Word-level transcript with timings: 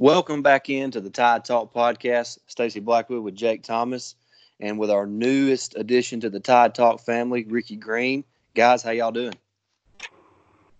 Welcome 0.00 0.42
back 0.42 0.70
into 0.70 1.00
the 1.00 1.10
Tide 1.10 1.44
Talk 1.44 1.74
podcast. 1.74 2.38
Stacey 2.46 2.78
Blackwood 2.78 3.24
with 3.24 3.34
Jake 3.34 3.64
Thomas, 3.64 4.14
and 4.60 4.78
with 4.78 4.92
our 4.92 5.06
newest 5.06 5.76
addition 5.76 6.20
to 6.20 6.30
the 6.30 6.38
Tide 6.38 6.72
Talk 6.72 7.00
family, 7.00 7.42
Ricky 7.42 7.74
Green. 7.74 8.22
Guys, 8.54 8.80
how 8.80 8.92
y'all 8.92 9.10
doing? 9.10 9.34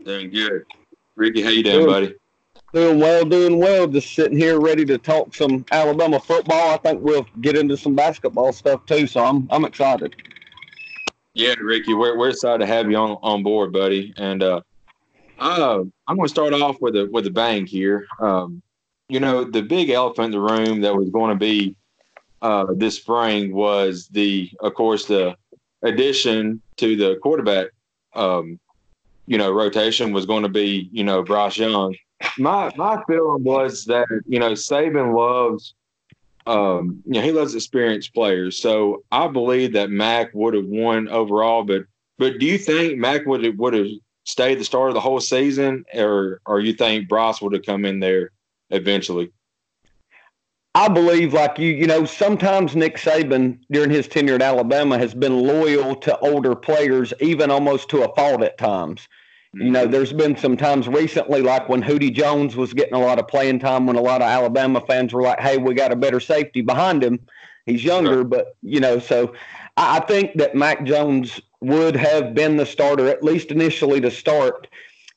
Doing 0.05 0.31
good. 0.31 0.63
Ricky, 1.17 1.43
how 1.43 1.49
you 1.49 1.65
doing, 1.65 1.79
doing, 1.79 1.87
buddy? 1.89 2.15
Doing 2.73 3.01
well, 3.01 3.25
doing 3.25 3.59
well. 3.59 3.89
Just 3.89 4.15
sitting 4.15 4.39
here 4.39 4.61
ready 4.61 4.85
to 4.85 4.99
talk 4.99 5.35
some 5.35 5.67
Alabama 5.73 6.21
football. 6.21 6.73
I 6.73 6.77
think 6.77 7.03
we'll 7.03 7.27
get 7.41 7.57
into 7.57 7.77
some 7.77 7.97
basketball 7.97 8.53
stuff 8.53 8.87
too. 8.87 9.09
So 9.09 9.25
I'm 9.25 9.49
I'm 9.51 9.65
excited. 9.65 10.15
Yeah, 11.35 11.55
Ricky, 11.61 11.93
we're 11.93 12.17
we're 12.17 12.29
excited 12.29 12.59
to 12.59 12.67
have 12.67 12.89
you 12.89 12.97
on 12.97 13.19
on 13.23 13.43
board, 13.43 13.73
buddy. 13.73 14.15
And 14.17 14.45
uh, 14.45 14.61
uh 15.41 15.83
I'm 16.07 16.17
going 16.17 16.29
to 16.29 16.33
start 16.33 16.53
off 16.53 16.77
with 16.81 16.95
a 16.95 17.09
with 17.11 17.27
a 17.27 17.33
bang 17.33 17.67
here. 17.67 18.07
Um, 18.21 18.63
you 19.09 19.21
know, 19.21 19.45
the 19.45 19.63
big 19.63 19.91
elephant 19.91 20.27
in 20.27 20.33
the 20.33 20.41
room 20.41 20.83
that 20.83 20.95
was 20.95 21.11
going 21.11 21.31
to 21.31 21.39
be 21.39 21.75
uh, 22.43 22.67
this 22.75 22.97
spring 22.97 23.55
was 23.55 24.09
the, 24.09 24.51
of 24.61 24.75
course, 24.75 25.07
the 25.07 25.37
addition 25.83 26.61
to 26.77 26.97
the 26.97 27.17
quarterback, 27.23 27.69
um, 28.15 28.59
you 29.27 29.39
know, 29.39 29.51
rotation 29.51 30.13
was 30.13 30.27
going 30.27 30.43
to 30.43 30.49
be, 30.49 30.89
you 30.93 31.05
know, 31.05 31.23
Bryce 31.23 31.57
Young. 31.59 31.95
My 32.37 32.73
my 32.77 33.03
feeling 33.07 33.45
was 33.45 33.85
that 33.85 34.07
you 34.27 34.41
know 34.41 34.53
Saban 34.53 35.15
loves, 35.15 35.75
um, 36.47 37.01
you 37.07 37.13
know, 37.13 37.21
he 37.21 37.31
loves 37.31 37.55
experienced 37.55 38.13
players. 38.13 38.61
So 38.61 39.05
I 39.13 39.29
believe 39.29 39.73
that 39.75 39.91
Mac 39.91 40.35
would 40.35 40.55
have 40.55 40.67
won 40.67 41.09
overall. 41.09 41.63
But 41.63 41.83
but 42.19 42.39
do 42.39 42.47
you 42.47 42.59
think 42.59 42.99
Mac 42.99 43.25
would 43.27 43.45
have 43.45 43.57
would 43.57 43.75
have 43.75 43.87
stayed 44.25 44.59
the 44.59 44.65
start 44.65 44.89
of 44.89 44.95
the 44.95 45.01
whole 45.01 45.21
season, 45.21 45.85
or 45.95 46.41
or 46.47 46.61
you 46.61 46.73
think 46.73 47.09
Bryce 47.09 47.41
would 47.41 47.53
have 47.53 47.65
come 47.65 47.85
in 47.85 48.01
there? 48.01 48.33
Eventually? 48.71 49.33
I 50.75 50.89
believe, 50.89 51.35
like 51.35 51.59
you, 51.59 51.73
you 51.73 51.87
know, 51.87 52.05
sometimes 52.05 52.77
Nick 52.77 52.99
Saban 52.99 53.59
during 53.71 53.91
his 53.91 54.07
tenure 54.07 54.37
at 54.37 54.43
Alabama 54.43 54.99
has 54.99 55.13
been 55.13 55.43
loyal 55.43 55.97
to 55.97 56.17
older 56.19 56.55
players, 56.55 57.13
even 57.21 57.51
almost 57.51 57.89
to 57.89 58.05
a 58.05 58.15
fault 58.15 58.43
at 58.43 58.59
times. 58.59 59.09
Mm-hmm. 59.57 59.67
You 59.67 59.73
know, 59.73 59.83
mm-hmm. 59.83 59.93
there's 59.93 60.13
been 60.13 60.37
some 60.37 60.57
times 60.57 60.87
recently, 60.87 61.43
like 61.43 61.69
when 61.69 61.83
Hootie 61.83 62.15
Jones 62.15 62.55
was 62.55 62.75
getting 62.75 62.95
a 62.95 63.01
lot 63.01 63.19
of 63.19 63.27
playing 63.27 63.59
time, 63.59 63.87
when 63.87 63.97
a 63.97 64.03
lot 64.03 64.21
of 64.21 64.29
Alabama 64.29 64.81
fans 64.87 65.13
were 65.13 65.23
like, 65.23 65.41
hey, 65.41 65.57
we 65.57 65.75
got 65.75 65.91
a 65.91 65.97
better 65.97 66.21
safety 66.21 66.61
behind 66.61 67.03
him. 67.03 67.19
He's 67.67 67.83
younger, 67.83 68.15
sure. 68.15 68.25
but, 68.25 68.57
you 68.63 68.79
know, 68.79 68.99
so 68.99 69.35
I 69.77 70.01
think 70.01 70.35
that 70.37 70.55
Mac 70.55 70.85
Jones 70.85 71.41
would 71.61 71.97
have 71.97 72.35
been 72.35 72.57
the 72.57 72.67
starter, 72.67 73.09
at 73.09 73.25
least 73.25 73.51
initially 73.51 74.01
to 74.03 74.11
start. 74.11 74.69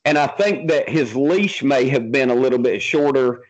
And 0.04 0.18
I 0.18 0.26
think 0.26 0.68
that 0.68 0.88
his 0.88 1.14
leash 1.14 1.62
may 1.62 1.88
have 1.88 2.10
been 2.10 2.30
a 2.30 2.34
little 2.34 2.58
bit 2.58 2.82
shorter 2.82 3.42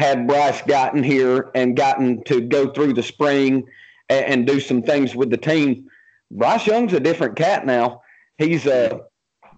had 0.00 0.26
Bryce 0.26 0.62
gotten 0.62 1.02
here 1.02 1.50
and 1.54 1.76
gotten 1.76 2.24
to 2.24 2.40
go 2.40 2.72
through 2.72 2.94
the 2.94 3.02
spring 3.02 3.68
and, 4.08 4.24
and 4.24 4.46
do 4.46 4.58
some 4.58 4.82
things 4.82 5.14
with 5.14 5.28
the 5.28 5.36
team. 5.36 5.90
Bryce 6.30 6.66
Young's 6.66 6.94
a 6.94 7.00
different 7.00 7.36
cat 7.36 7.66
now. 7.66 8.00
He's 8.38 8.66
uh, 8.66 9.00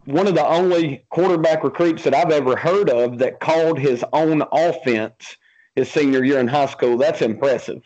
one 0.05 0.27
of 0.27 0.35
the 0.35 0.45
only 0.45 1.07
quarterback 1.11 1.63
recruits 1.63 2.03
that 2.03 2.13
I've 2.13 2.33
ever 2.33 2.57
heard 2.57 2.91
of 2.91 3.19
that 3.19 3.39
called 3.39 3.79
his 3.79 4.05
own 4.13 4.43
offense 4.51 5.37
his 5.77 5.89
senior 5.89 6.25
year 6.25 6.41
in 6.41 6.49
high 6.49 6.67
school. 6.67 6.99
That's 6.99 7.23
impressive. 7.23 7.81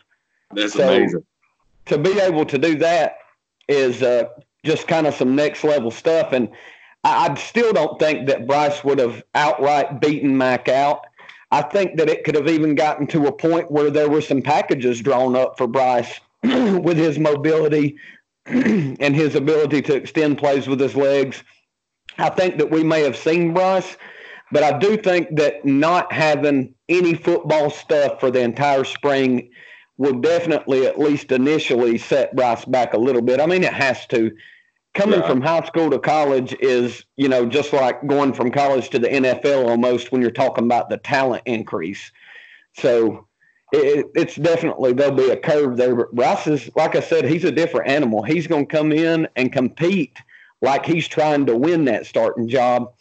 That's 0.51 0.73
so 0.73 0.87
amazing. 0.87 1.23
To 1.85 1.97
be 1.99 2.19
able 2.19 2.45
to 2.45 2.57
do 2.57 2.75
that 2.79 3.17
is 3.67 4.01
uh, 4.01 4.29
just 4.65 4.87
kind 4.87 5.05
of 5.05 5.13
some 5.13 5.35
next 5.35 5.63
level 5.63 5.91
stuff. 5.91 6.33
And 6.33 6.49
I, 7.03 7.27
I 7.29 7.35
still 7.35 7.71
don't 7.71 7.99
think 7.99 8.27
that 8.27 8.47
Bryce 8.47 8.83
would 8.83 8.97
have 8.97 9.23
outright 9.35 10.01
beaten 10.01 10.35
Mac 10.35 10.67
out. 10.67 11.05
I 11.51 11.61
think 11.61 11.97
that 11.97 12.09
it 12.09 12.23
could 12.23 12.35
have 12.35 12.49
even 12.49 12.75
gotten 12.75 13.07
to 13.07 13.27
a 13.27 13.31
point 13.31 13.71
where 13.71 13.89
there 13.89 14.09
were 14.09 14.21
some 14.21 14.41
packages 14.41 15.01
drawn 15.01 15.35
up 15.35 15.57
for 15.57 15.67
Bryce 15.67 16.19
with 16.43 16.97
his 16.97 17.17
mobility 17.17 17.97
and 18.45 19.15
his 19.15 19.35
ability 19.35 19.81
to 19.83 19.95
extend 19.95 20.37
plays 20.37 20.67
with 20.67 20.79
his 20.79 20.95
legs. 20.95 21.43
I 22.17 22.29
think 22.29 22.57
that 22.57 22.71
we 22.71 22.83
may 22.83 23.01
have 23.01 23.15
seen 23.15 23.53
Bryce, 23.53 23.95
but 24.51 24.63
I 24.63 24.77
do 24.77 24.97
think 24.97 25.35
that 25.37 25.63
not 25.65 26.11
having 26.11 26.73
any 26.89 27.13
football 27.13 27.69
stuff 27.69 28.19
for 28.19 28.31
the 28.31 28.41
entire 28.41 28.83
spring 28.83 29.49
will 29.97 30.19
definitely, 30.19 30.85
at 30.85 30.99
least 30.99 31.31
initially, 31.31 31.97
set 31.97 32.35
Bryce 32.35 32.65
back 32.65 32.93
a 32.93 32.97
little 32.99 33.21
bit. 33.21 33.39
I 33.39 33.45
mean, 33.45 33.63
it 33.63 33.73
has 33.73 34.05
to 34.07 34.35
coming 34.97 35.21
from 35.23 35.41
high 35.41 35.63
school 35.63 35.91
to 35.91 35.99
college 35.99 36.55
is, 36.59 37.05
you 37.15 37.29
know, 37.29 37.45
just 37.45 37.71
like 37.71 38.05
going 38.07 38.33
from 38.33 38.51
college 38.51 38.89
to 38.89 38.99
the 38.99 39.07
NFL 39.07 39.69
almost 39.69 40.11
when 40.11 40.21
you're 40.21 40.31
talking 40.31 40.65
about 40.65 40.89
the 40.89 40.97
talent 40.97 41.43
increase. 41.45 42.11
So 42.73 43.27
it, 43.71 44.07
it's 44.15 44.35
definitely 44.35 44.93
there'll 44.93 45.15
be 45.15 45.29
a 45.29 45.37
curve 45.37 45.77
there. 45.77 45.95
But 45.95 46.13
Bryce 46.13 46.47
is, 46.47 46.69
like 46.75 46.95
I 46.95 47.01
said, 47.01 47.25
he's 47.25 47.43
a 47.43 47.51
different 47.51 47.89
animal. 47.89 48.23
He's 48.23 48.47
going 48.47 48.65
to 48.67 48.75
come 48.75 48.91
in 48.91 49.27
and 49.35 49.53
compete 49.53 50.17
like 50.61 50.85
he's 50.85 51.07
trying 51.07 51.45
to 51.45 51.55
win 51.55 51.85
that 51.85 52.07
starting 52.07 52.47
job. 52.47 52.91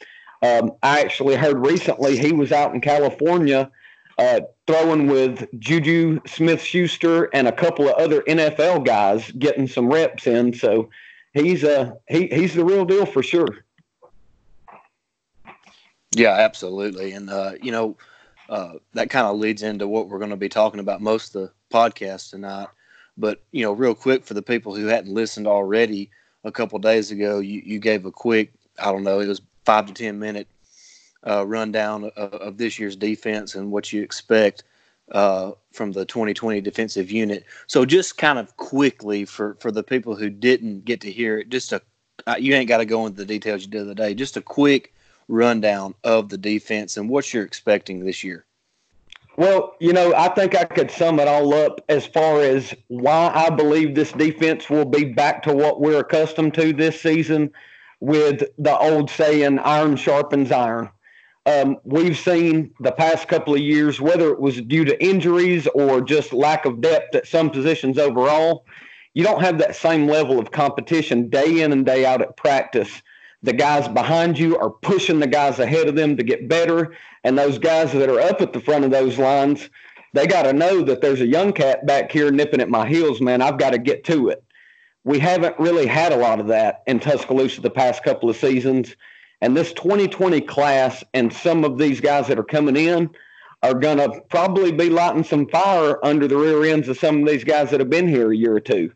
Um, 0.42 0.72
I 0.82 1.00
actually 1.00 1.36
heard 1.36 1.66
recently 1.66 2.18
he 2.18 2.32
was 2.32 2.52
out 2.52 2.74
in 2.74 2.82
California 2.82 3.70
uh, 4.18 4.40
throwing 4.66 5.06
with 5.06 5.46
Juju 5.58 6.20
Smith 6.26 6.62
Schuster 6.62 7.30
and 7.34 7.48
a 7.48 7.52
couple 7.52 7.88
of 7.88 7.94
other 7.94 8.20
NFL 8.22 8.84
guys 8.84 9.30
getting 9.32 9.66
some 9.66 9.88
reps 9.88 10.26
in. 10.26 10.52
So 10.52 10.90
he's 11.36 11.64
uh 11.64 11.92
he 12.08 12.26
he's 12.28 12.54
the 12.54 12.64
real 12.64 12.84
deal 12.84 13.06
for 13.06 13.22
sure. 13.22 13.64
Yeah, 16.14 16.32
absolutely, 16.32 17.12
and 17.12 17.28
uh, 17.28 17.52
you 17.60 17.72
know 17.72 17.96
uh, 18.48 18.74
that 18.94 19.10
kind 19.10 19.26
of 19.26 19.36
leads 19.38 19.62
into 19.62 19.88
what 19.88 20.08
we're 20.08 20.18
going 20.18 20.30
to 20.30 20.36
be 20.36 20.48
talking 20.48 20.80
about 20.80 21.00
most 21.00 21.34
of 21.34 21.42
the 21.42 21.52
podcast 21.70 22.30
tonight. 22.30 22.68
But 23.18 23.42
you 23.52 23.62
know, 23.62 23.72
real 23.72 23.94
quick 23.94 24.24
for 24.24 24.34
the 24.34 24.42
people 24.42 24.74
who 24.74 24.86
hadn't 24.86 25.12
listened 25.12 25.46
already, 25.46 26.10
a 26.44 26.52
couple 26.52 26.78
days 26.78 27.10
ago, 27.10 27.40
you 27.40 27.60
you 27.64 27.78
gave 27.78 28.06
a 28.06 28.12
quick 28.12 28.52
I 28.78 28.92
don't 28.92 29.04
know 29.04 29.20
it 29.20 29.28
was 29.28 29.42
five 29.64 29.86
to 29.86 29.92
ten 29.92 30.18
minute 30.18 30.48
uh, 31.26 31.46
rundown 31.46 32.04
of, 32.16 32.32
of 32.34 32.56
this 32.56 32.78
year's 32.78 32.96
defense 32.96 33.54
and 33.54 33.70
what 33.70 33.92
you 33.92 34.02
expect 34.02 34.62
uh, 35.12 35.52
from 35.72 35.92
the 35.92 36.04
2020 36.04 36.60
defensive 36.60 37.10
unit. 37.10 37.44
So 37.66 37.84
just 37.84 38.18
kind 38.18 38.38
of 38.38 38.56
quickly 38.56 39.24
for 39.24 39.56
for 39.60 39.70
the 39.70 39.82
people 39.82 40.16
who 40.16 40.30
didn't 40.30 40.84
get 40.84 41.00
to 41.02 41.10
hear 41.10 41.38
it, 41.38 41.48
just 41.48 41.72
a 41.72 41.82
uh, 42.26 42.36
you 42.38 42.54
ain't 42.54 42.68
got 42.68 42.78
to 42.78 42.84
go 42.84 43.06
into 43.06 43.18
the 43.18 43.26
details 43.26 43.62
you 43.62 43.68
did 43.68 43.78
the 43.78 43.84
other 43.84 43.94
day. 43.94 44.14
Just 44.14 44.36
a 44.36 44.40
quick 44.40 44.94
rundown 45.28 45.94
of 46.04 46.28
the 46.28 46.38
defense 46.38 46.96
and 46.96 47.08
what 47.08 47.32
you're 47.32 47.44
expecting 47.44 48.04
this 48.04 48.24
year. 48.24 48.44
Well, 49.36 49.76
you 49.80 49.92
know, 49.92 50.14
I 50.14 50.30
think 50.30 50.56
I 50.56 50.64
could 50.64 50.90
sum 50.90 51.20
it 51.20 51.28
all 51.28 51.52
up 51.52 51.84
as 51.90 52.06
far 52.06 52.40
as 52.40 52.74
why 52.88 53.30
I 53.34 53.50
believe 53.50 53.94
this 53.94 54.12
defense 54.12 54.70
will 54.70 54.86
be 54.86 55.04
back 55.04 55.42
to 55.42 55.52
what 55.52 55.80
we're 55.80 56.00
accustomed 56.00 56.54
to 56.54 56.72
this 56.72 57.00
season 57.00 57.52
with 58.00 58.44
the 58.58 58.76
old 58.78 59.10
saying, 59.10 59.58
iron 59.58 59.96
sharpens 59.96 60.50
iron 60.50 60.88
um, 61.46 61.78
we've 61.84 62.18
seen 62.18 62.74
the 62.80 62.90
past 62.90 63.28
couple 63.28 63.54
of 63.54 63.60
years, 63.60 64.00
whether 64.00 64.30
it 64.30 64.40
was 64.40 64.60
due 64.62 64.84
to 64.84 65.02
injuries 65.02 65.68
or 65.68 66.00
just 66.00 66.32
lack 66.32 66.64
of 66.64 66.80
depth 66.80 67.14
at 67.14 67.26
some 67.26 67.50
positions 67.50 67.98
overall, 67.98 68.66
you 69.14 69.22
don't 69.22 69.40
have 69.40 69.58
that 69.58 69.76
same 69.76 70.08
level 70.08 70.40
of 70.40 70.50
competition 70.50 71.30
day 71.30 71.62
in 71.62 71.72
and 71.72 71.86
day 71.86 72.04
out 72.04 72.20
at 72.20 72.36
practice. 72.36 73.00
The 73.44 73.52
guys 73.52 73.86
behind 73.86 74.38
you 74.38 74.58
are 74.58 74.70
pushing 74.70 75.20
the 75.20 75.28
guys 75.28 75.60
ahead 75.60 75.86
of 75.86 75.94
them 75.94 76.16
to 76.16 76.24
get 76.24 76.48
better. 76.48 76.94
And 77.22 77.38
those 77.38 77.58
guys 77.58 77.92
that 77.92 78.08
are 78.08 78.20
up 78.20 78.40
at 78.40 78.52
the 78.52 78.60
front 78.60 78.84
of 78.84 78.90
those 78.90 79.16
lines, 79.16 79.70
they 80.14 80.26
got 80.26 80.42
to 80.42 80.52
know 80.52 80.82
that 80.82 81.00
there's 81.00 81.20
a 81.20 81.26
young 81.26 81.52
cat 81.52 81.86
back 81.86 82.10
here 82.10 82.32
nipping 82.32 82.60
at 82.60 82.68
my 82.68 82.88
heels, 82.88 83.20
man. 83.20 83.40
I've 83.40 83.58
got 83.58 83.70
to 83.70 83.78
get 83.78 84.02
to 84.04 84.30
it. 84.30 84.42
We 85.04 85.20
haven't 85.20 85.58
really 85.60 85.86
had 85.86 86.12
a 86.12 86.16
lot 86.16 86.40
of 86.40 86.48
that 86.48 86.82
in 86.88 86.98
Tuscaloosa 86.98 87.60
the 87.60 87.70
past 87.70 88.02
couple 88.02 88.28
of 88.28 88.36
seasons. 88.36 88.96
And 89.40 89.56
this 89.56 89.72
2020 89.74 90.40
class 90.42 91.04
and 91.14 91.32
some 91.32 91.64
of 91.64 91.78
these 91.78 92.00
guys 92.00 92.26
that 92.28 92.38
are 92.38 92.44
coming 92.44 92.76
in 92.76 93.10
are 93.62 93.74
going 93.74 93.98
to 93.98 94.20
probably 94.28 94.72
be 94.72 94.88
lighting 94.88 95.24
some 95.24 95.46
fire 95.48 96.04
under 96.04 96.28
the 96.28 96.36
rear 96.36 96.64
ends 96.64 96.88
of 96.88 96.98
some 96.98 97.20
of 97.20 97.28
these 97.28 97.44
guys 97.44 97.70
that 97.70 97.80
have 97.80 97.90
been 97.90 98.08
here 98.08 98.32
a 98.32 98.36
year 98.36 98.54
or 98.54 98.60
two. 98.60 98.90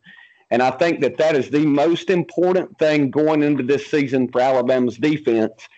And 0.50 0.62
I 0.62 0.70
think 0.70 1.00
that 1.00 1.18
that 1.18 1.36
is 1.36 1.50
the 1.50 1.64
most 1.66 2.10
important 2.10 2.78
thing 2.78 3.10
going 3.10 3.42
into 3.42 3.62
this 3.62 3.86
season 3.86 4.28
for 4.28 4.40
Alabama's 4.40 4.96
defense 4.96 5.68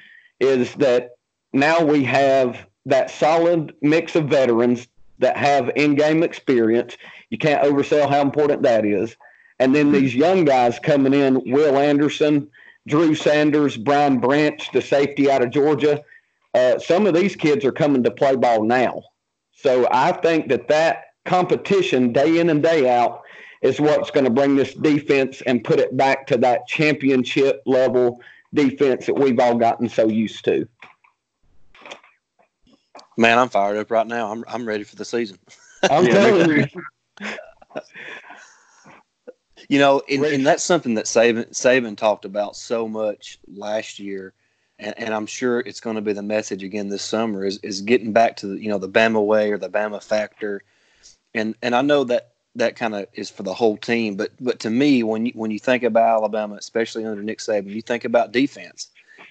is 0.40 0.74
that 0.76 1.10
now 1.52 1.84
we 1.84 2.04
have 2.04 2.66
that 2.86 3.10
solid 3.10 3.74
mix 3.82 4.16
of 4.16 4.26
veterans 4.26 4.88
that 5.18 5.36
have 5.36 5.70
in-game 5.76 6.22
experience. 6.22 6.96
You 7.30 7.38
can't 7.38 7.62
oversell 7.62 8.08
how 8.08 8.22
important 8.22 8.62
that 8.62 8.84
is. 8.84 9.16
And 9.58 9.74
then 9.74 9.92
these 9.92 10.14
young 10.14 10.44
guys 10.44 10.78
coming 10.78 11.14
in, 11.14 11.40
Will 11.46 11.78
Anderson, 11.78 12.50
Drew 12.86 13.14
Sanders, 13.14 13.76
Brian 13.76 14.18
Branch, 14.18 14.70
the 14.72 14.82
safety 14.82 15.30
out 15.30 15.42
of 15.42 15.50
Georgia. 15.50 16.02
Uh, 16.54 16.78
some 16.78 17.06
of 17.06 17.14
these 17.14 17.36
kids 17.36 17.64
are 17.64 17.72
coming 17.72 18.02
to 18.02 18.10
play 18.10 18.36
ball 18.36 18.64
now. 18.64 19.02
So 19.54 19.88
I 19.90 20.12
think 20.12 20.48
that 20.48 20.68
that 20.68 21.04
competition 21.24 22.12
day 22.12 22.38
in 22.38 22.50
and 22.50 22.62
day 22.62 22.88
out 22.94 23.22
is 23.62 23.80
what's 23.80 24.10
going 24.10 24.24
to 24.24 24.30
bring 24.30 24.56
this 24.56 24.74
defense 24.74 25.40
and 25.42 25.62
put 25.62 25.78
it 25.78 25.96
back 25.96 26.26
to 26.26 26.36
that 26.38 26.66
championship 26.66 27.62
level 27.64 28.20
defense 28.52 29.06
that 29.06 29.14
we've 29.14 29.38
all 29.38 29.56
gotten 29.56 29.88
so 29.88 30.08
used 30.08 30.44
to. 30.44 30.68
Man, 33.16 33.38
I'm 33.38 33.48
fired 33.48 33.76
up 33.76 33.90
right 33.90 34.06
now. 34.06 34.32
I'm 34.32 34.44
I'm 34.48 34.66
ready 34.66 34.84
for 34.84 34.96
the 34.96 35.04
season. 35.04 35.38
I'm 35.90 36.06
telling 36.06 36.50
you. 36.50 36.66
You 39.72 39.78
know, 39.78 40.02
and, 40.06 40.22
and, 40.22 40.46
that's 40.46 40.62
something 40.62 40.96
that 40.96 41.06
Saban, 41.06 41.48
Saban 41.48 41.96
talked 41.96 42.26
about 42.26 42.56
so 42.56 42.86
much 42.86 43.38
last 43.54 43.98
year, 43.98 44.34
and, 44.78 44.94
and 44.98 45.14
I'm 45.14 45.24
sure 45.24 45.60
it's 45.60 45.80
going 45.80 45.96
to 45.96 46.02
be 46.02 46.12
the 46.12 46.20
message 46.20 46.62
again 46.62 46.90
this 46.90 47.00
summer 47.00 47.42
is, 47.42 47.56
is 47.62 47.80
getting 47.80 48.12
back 48.12 48.36
to 48.36 48.48
the 48.48 48.62
you 48.62 48.68
know 48.68 48.76
the 48.76 48.90
Bama 48.90 49.24
way 49.24 49.50
or 49.50 49.56
the 49.56 49.70
Bama 49.70 50.04
factor, 50.04 50.60
and 51.32 51.54
and 51.62 51.74
I 51.74 51.80
know 51.80 52.04
that 52.04 52.32
that 52.56 52.76
kind 52.76 52.94
of 52.94 53.06
is 53.14 53.30
for 53.30 53.44
the 53.44 53.54
whole 53.54 53.78
team, 53.78 54.14
but 54.14 54.32
but 54.38 54.60
to 54.60 54.68
me 54.68 55.02
when 55.04 55.24
you 55.24 55.32
when 55.34 55.50
you 55.50 55.58
think 55.58 55.84
about 55.84 56.18
Alabama, 56.18 56.56
especially 56.56 57.06
under 57.06 57.22
Nick 57.22 57.38
Saban, 57.38 57.70
you 57.70 57.80
think 57.80 58.04
about 58.04 58.30
defense, 58.30 58.88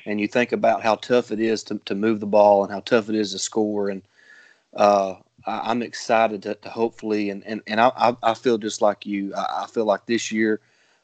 and 0.08 0.20
you 0.20 0.28
think 0.28 0.54
about 0.54 0.82
how 0.82 0.96
tough 0.96 1.32
it 1.32 1.40
is 1.40 1.62
to, 1.66 1.80
to 1.86 1.94
move 1.94 2.20
the 2.20 2.26
ball 2.26 2.64
and 2.64 2.74
how 2.74 2.80
tough 2.80 3.10
it 3.10 3.16
is 3.16 3.32
to 3.34 3.38
score, 3.38 3.90
and 3.90 4.02
uh, 4.76 5.14
I, 5.46 5.72
am 5.72 5.82
excited 5.82 6.44
to, 6.44 6.56
to, 6.56 6.70
hopefully, 6.70 7.30
and, 7.30 7.44
and, 7.46 7.62
and 7.68 7.80
I, 7.80 8.16
I 8.22 8.34
feel 8.34 8.58
just 8.58 8.82
like 8.82 9.06
you. 9.06 9.34
I, 9.36 9.64
I 9.64 9.68
feel 9.68 9.86
like 9.86 10.06
this 10.06 10.32
year 10.32 10.60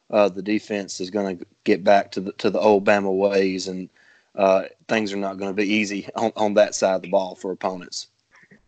uh, 0.09 0.29
the 0.29 0.41
defense 0.41 0.99
is 0.99 1.09
going 1.09 1.37
to 1.37 1.45
get 1.63 1.83
back 1.83 2.11
to 2.11 2.21
the 2.21 2.31
to 2.33 2.49
the 2.49 2.59
old 2.59 2.85
Bama 2.85 3.15
ways, 3.15 3.67
and 3.67 3.89
uh, 4.35 4.63
things 4.87 5.11
are 5.13 5.17
not 5.17 5.37
going 5.37 5.49
to 5.49 5.61
be 5.61 5.67
easy 5.67 6.07
on, 6.15 6.31
on 6.35 6.53
that 6.55 6.75
side 6.75 6.95
of 6.95 7.01
the 7.01 7.09
ball 7.09 7.35
for 7.35 7.51
opponents. 7.51 8.07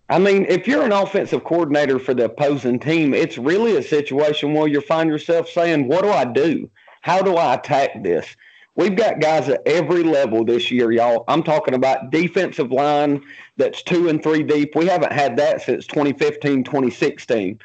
I 0.10 0.18
mean, 0.18 0.45
if 0.50 0.68
you're 0.68 0.83
an 0.83 0.92
offensive 0.92 1.44
coordinator 1.44 2.00
for 2.00 2.16
the 2.16 2.25
opposing 2.25 2.80
team, 2.80 3.13
it's 3.13 3.38
really 3.38 3.77
a 3.77 3.83
situation 3.83 4.54
where 4.54 4.68
you 4.68 4.81
find 4.81 5.10
yourself 5.10 5.48
saying, 5.50 5.88
"What 5.88 6.04
do 6.04 6.10
I 6.10 6.25
do? 6.25 6.69
How 7.01 7.21
do 7.21 7.36
I 7.36 7.56
attack 7.56 8.04
this?" 8.04 8.36
We've 8.80 8.96
got 8.96 9.20
guys 9.20 9.50
at 9.50 9.62
every 9.68 10.04
level 10.04 10.46
this 10.46 10.72
year, 10.72 10.90
y'all. 10.94 11.26
I'm 11.28 11.44
talking 11.44 11.74
about 11.74 12.12
defensive 12.12 12.72
line 12.72 13.22
that's 13.58 13.84
two 13.84 14.08
and 14.08 14.24
three 14.24 14.42
deep. 14.42 14.74
We 14.74 14.86
haven't 14.86 15.12
had 15.12 15.36
that 15.36 15.62
since 15.62 15.86
2015, 15.86 16.64
2016. 16.64 17.60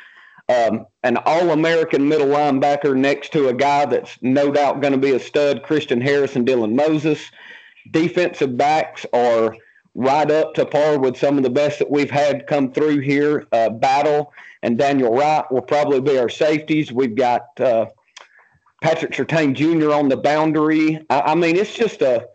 Um, 0.48 0.86
an 1.04 1.18
all 1.18 1.50
American 1.50 2.08
middle 2.08 2.26
linebacker 2.26 2.96
next 2.96 3.30
to 3.34 3.46
a 3.46 3.54
guy 3.54 3.86
that's 3.86 4.18
no 4.22 4.50
doubt 4.50 4.80
going 4.80 4.92
to 4.92 4.98
be 4.98 5.12
a 5.12 5.20
stud, 5.20 5.62
Christian 5.62 6.00
Harris 6.00 6.34
and 6.34 6.44
Dylan 6.44 6.74
Moses. 6.74 7.30
Defensive 7.92 8.56
backs 8.56 9.06
are 9.12 9.56
right 9.94 10.28
up 10.32 10.54
to 10.54 10.66
par 10.66 10.98
with 10.98 11.16
some 11.16 11.36
of 11.36 11.44
the 11.44 11.50
best 11.50 11.78
that 11.78 11.92
we've 11.92 12.10
had 12.10 12.48
come 12.48 12.72
through 12.72 12.98
here. 12.98 13.46
Uh, 13.52 13.70
Battle 13.70 14.32
and 14.64 14.76
Daniel 14.76 15.14
Wright 15.14 15.44
will 15.52 15.62
probably 15.62 16.00
be 16.00 16.18
our 16.18 16.28
safeties. 16.28 16.90
We've 16.90 17.14
got 17.14 17.60
uh, 17.60 17.86
Patrick 18.84 19.12
Surtain 19.12 19.54
Jr. 19.54 19.94
on 19.94 20.10
the 20.10 20.16
boundary. 20.18 21.02
I, 21.08 21.20
I 21.20 21.34
mean, 21.34 21.56
it's 21.56 21.74
just 21.74 22.02
a 22.02 22.28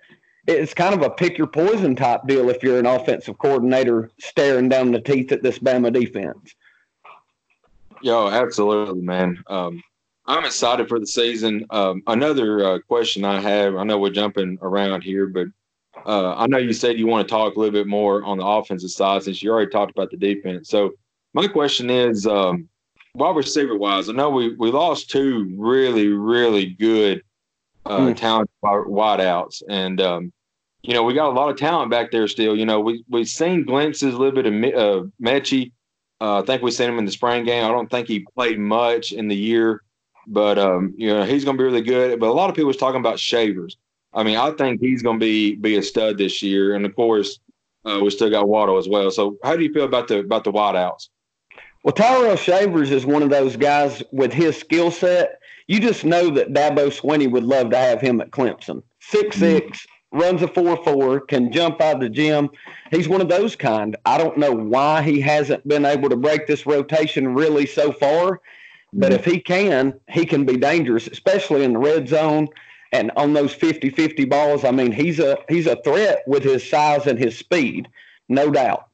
it's 0.48 0.74
kind 0.74 0.96
of 0.96 1.04
a 1.04 1.10
pick 1.12 1.38
your 1.38 1.46
poison 1.46 1.96
type 1.96 2.22
deal 2.26 2.50
if 2.50 2.64
you're 2.64 2.80
an 2.80 2.88
offensive 2.88 3.38
coordinator 3.38 4.10
staring 4.20 4.68
down 4.68 4.92
the 4.92 5.00
teeth 5.00 5.32
at 5.32 5.44
this 5.44 5.60
Bama 5.60 5.94
defense. 5.94 6.56
Yo, 8.02 8.30
absolutely, 8.30 9.04
man. 9.04 9.44
Um, 9.46 9.84
I'm 10.26 10.44
excited 10.44 10.90
for 10.90 11.00
the 11.00 11.06
season. 11.06 11.68
Um, 11.70 12.02
another 12.08 12.66
uh, 12.66 12.80
question 12.80 13.26
I 13.26 13.40
have, 13.42 13.76
I 13.76 13.84
know 13.84 14.00
we're 14.00 14.10
jumping 14.10 14.58
around 14.64 15.04
here, 15.04 15.28
but 15.28 15.50
uh, 16.04 16.34
I 16.36 16.48
know 16.48 16.58
you 16.58 16.74
said 16.74 16.98
you 16.98 17.06
want 17.06 17.28
to 17.28 17.32
talk 17.32 17.58
a 17.58 17.60
little 17.60 17.74
bit 17.74 17.86
more 17.86 18.24
on 18.24 18.40
the 18.40 18.46
offensive 18.46 18.90
side 18.90 19.22
since 19.22 19.44
you 19.44 19.52
already 19.52 19.70
talked 19.70 19.92
about 19.92 20.10
the 20.10 20.18
defense. 20.18 20.68
So 20.68 20.94
my 21.36 21.46
question 21.46 21.92
is, 21.92 22.26
um, 22.26 22.68
wide 23.20 23.36
receiver 23.36 23.78
wise, 23.78 24.10
I 24.10 24.14
know 24.14 24.30
we 24.30 24.56
we 24.56 24.72
lost 24.72 25.10
two 25.10 25.54
really 25.56 26.08
really 26.08 26.68
good 26.68 27.22
uh, 27.86 28.00
mm. 28.00 28.16
talent 28.16 28.50
wideouts, 28.62 29.62
and 29.70 30.02
um, 30.02 30.34
you 30.82 30.94
know 30.94 31.04
we 31.04 31.14
got 31.14 31.30
a 31.30 31.38
lot 31.38 31.50
of 31.50 31.58
talent 31.58 31.92
back 31.92 32.12
there 32.12 32.28
still. 32.28 32.56
You 32.56 32.66
know 32.66 32.80
we 32.80 33.04
we've 33.10 33.28
seen 33.28 33.66
glimpses 33.66 34.14
a 34.14 34.18
little 34.18 34.42
bit 34.42 34.46
of 34.46 34.54
uh, 34.54 35.08
Metchie. 35.22 35.72
Uh, 36.22 36.40
I 36.40 36.46
think 36.46 36.62
we 36.62 36.72
seen 36.72 36.90
him 36.90 37.00
in 37.00 37.06
the 37.06 37.12
spring 37.12 37.46
game. 37.46 37.64
I 37.64 37.70
don't 37.70 37.90
think 37.90 38.08
he 38.08 38.26
played 38.36 38.60
much 38.60 39.14
in 39.14 39.28
the 39.28 39.36
year, 39.36 39.84
but 40.28 40.58
um, 40.58 40.94
you 40.98 41.08
know 41.14 41.24
he's 41.24 41.46
going 41.46 41.58
to 41.58 41.62
be 41.62 41.66
really 41.66 41.82
good. 41.82 42.20
But 42.20 42.30
a 42.30 42.34
lot 42.34 42.50
of 42.50 42.56
people 42.56 42.68
was 42.68 42.78
talking 42.78 43.00
about 43.00 43.20
Shavers. 43.20 43.78
I 44.14 44.24
mean, 44.24 44.38
I 44.38 44.52
think 44.52 44.82
he's 44.82 45.02
going 45.02 45.20
to 45.20 45.24
be 45.24 45.56
be 45.56 45.78
a 45.78 45.84
stud 45.84 46.18
this 46.18 46.42
year, 46.42 46.76
and 46.76 46.86
of 46.86 46.96
course, 46.96 47.40
uh, 47.86 48.00
we 48.02 48.10
still 48.10 48.30
got 48.30 48.48
Waddle 48.48 48.78
as 48.78 48.88
well. 48.88 49.12
So, 49.12 49.38
how 49.44 49.56
do 49.56 49.64
you 49.64 49.74
feel 49.74 49.86
about 49.86 50.08
the 50.08 50.20
about 50.20 50.44
the 50.44 50.52
wideouts? 50.52 51.10
Well, 51.84 51.94
Tyrell 51.94 52.36
Shavers 52.36 52.92
is 52.92 53.06
one 53.06 53.24
of 53.24 53.30
those 53.30 53.56
guys 53.56 54.04
with 54.12 54.34
his 54.34 54.58
skill 54.58 54.92
set. 54.92 55.40
You 55.68 55.80
just 55.80 56.04
know 56.04 56.30
that 56.32 56.52
Dabo 56.52 56.88
Swinney 56.88 57.32
would 57.32 57.44
love 57.44 57.70
to 57.70 57.78
have 57.78 58.02
him 58.02 58.20
at 58.20 58.32
Clemson. 58.32 58.84
Six 59.00 59.38
mm-hmm. 59.38 59.58
six, 59.66 59.88
runs 60.12 60.42
a 60.42 60.48
four 60.48 60.84
four, 60.84 61.22
can 61.22 61.52
jump 61.52 61.80
out 61.80 61.96
of 61.96 62.02
the 62.02 62.10
gym. 62.10 62.50
He's 62.92 63.08
one 63.08 63.22
of 63.22 63.30
those 63.30 63.56
kind. 63.56 63.96
I 64.06 64.18
don't 64.18 64.38
know 64.38 64.52
why 64.52 65.04
he 65.04 65.22
hasn't 65.22 65.68
been 65.68 65.86
able 65.86 66.10
to 66.10 66.18
break 66.18 66.48
this 66.48 66.66
rotation 66.66 67.34
really 67.34 67.66
so 67.66 67.94
far, 67.94 68.42
but 68.92 69.12
mm-hmm. 69.12 69.20
if 69.20 69.26
he 69.26 69.40
can, 69.40 69.98
he 70.10 70.26
can 70.26 70.46
be 70.46 70.58
dangerous, 70.58 71.08
especially 71.08 71.64
in 71.64 71.74
the 71.74 71.80
red 71.80 72.10
zone 72.10 72.50
and 72.92 73.12
on 73.16 73.34
those 73.34 73.56
50-50 73.56 74.30
balls. 74.30 74.66
I 74.66 74.72
mean, 74.72 74.92
he's 74.92 75.20
a 75.20 75.38
he's 75.48 75.68
a 75.68 75.82
threat 75.84 76.24
with 76.28 76.44
his 76.44 76.68
size 76.68 77.08
and 77.08 77.18
his 77.18 77.38
speed, 77.38 77.88
no 78.28 78.52
doubt. 78.52 78.88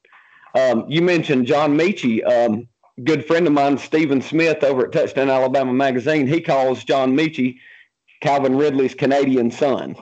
Um, 0.54 0.86
you 0.88 1.02
mentioned 1.02 1.48
John 1.48 1.78
Metchie. 1.78 2.24
Um, 2.26 2.68
good 3.04 3.26
friend 3.26 3.46
of 3.48 3.54
mine, 3.54 3.78
Stephen 3.78 4.22
Smith, 4.22 4.64
over 4.64 4.86
at 4.86 4.92
Touchdown 4.92 5.30
Alabama 5.30 5.74
Magazine, 5.74 6.28
he 6.28 6.42
calls 6.42 6.84
John 6.84 7.16
Metchie 7.16 7.58
Calvin 8.22 8.58
Ridley's 8.58 8.96
Canadian 8.96 9.52
son. 9.52 9.96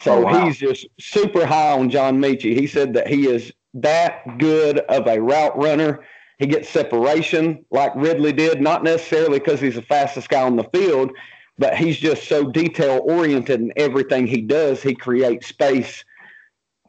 So 0.00 0.14
oh, 0.14 0.20
wow. 0.22 0.46
he's 0.46 0.58
just 0.58 0.86
super 1.00 1.46
high 1.46 1.72
on 1.72 1.90
John 1.90 2.18
Metchie. 2.18 2.58
He 2.58 2.66
said 2.66 2.92
that 2.94 3.08
he 3.08 3.28
is 3.28 3.52
that 3.74 4.38
good 4.38 4.78
of 4.80 5.06
a 5.06 5.20
route 5.20 5.56
runner. 5.56 6.04
He 6.38 6.46
gets 6.46 6.68
separation 6.68 7.64
like 7.70 7.94
Ridley 7.94 8.32
did, 8.32 8.60
not 8.60 8.84
necessarily 8.84 9.38
because 9.38 9.60
he's 9.60 9.76
the 9.76 9.82
fastest 9.82 10.28
guy 10.28 10.42
on 10.42 10.56
the 10.56 10.64
field, 10.64 11.12
but 11.58 11.76
he's 11.76 11.96
just 11.96 12.28
so 12.28 12.50
detail 12.50 13.00
oriented 13.04 13.60
in 13.60 13.72
everything 13.76 14.26
he 14.26 14.42
does. 14.42 14.82
He 14.82 14.94
creates 14.94 15.46
space 15.46 16.04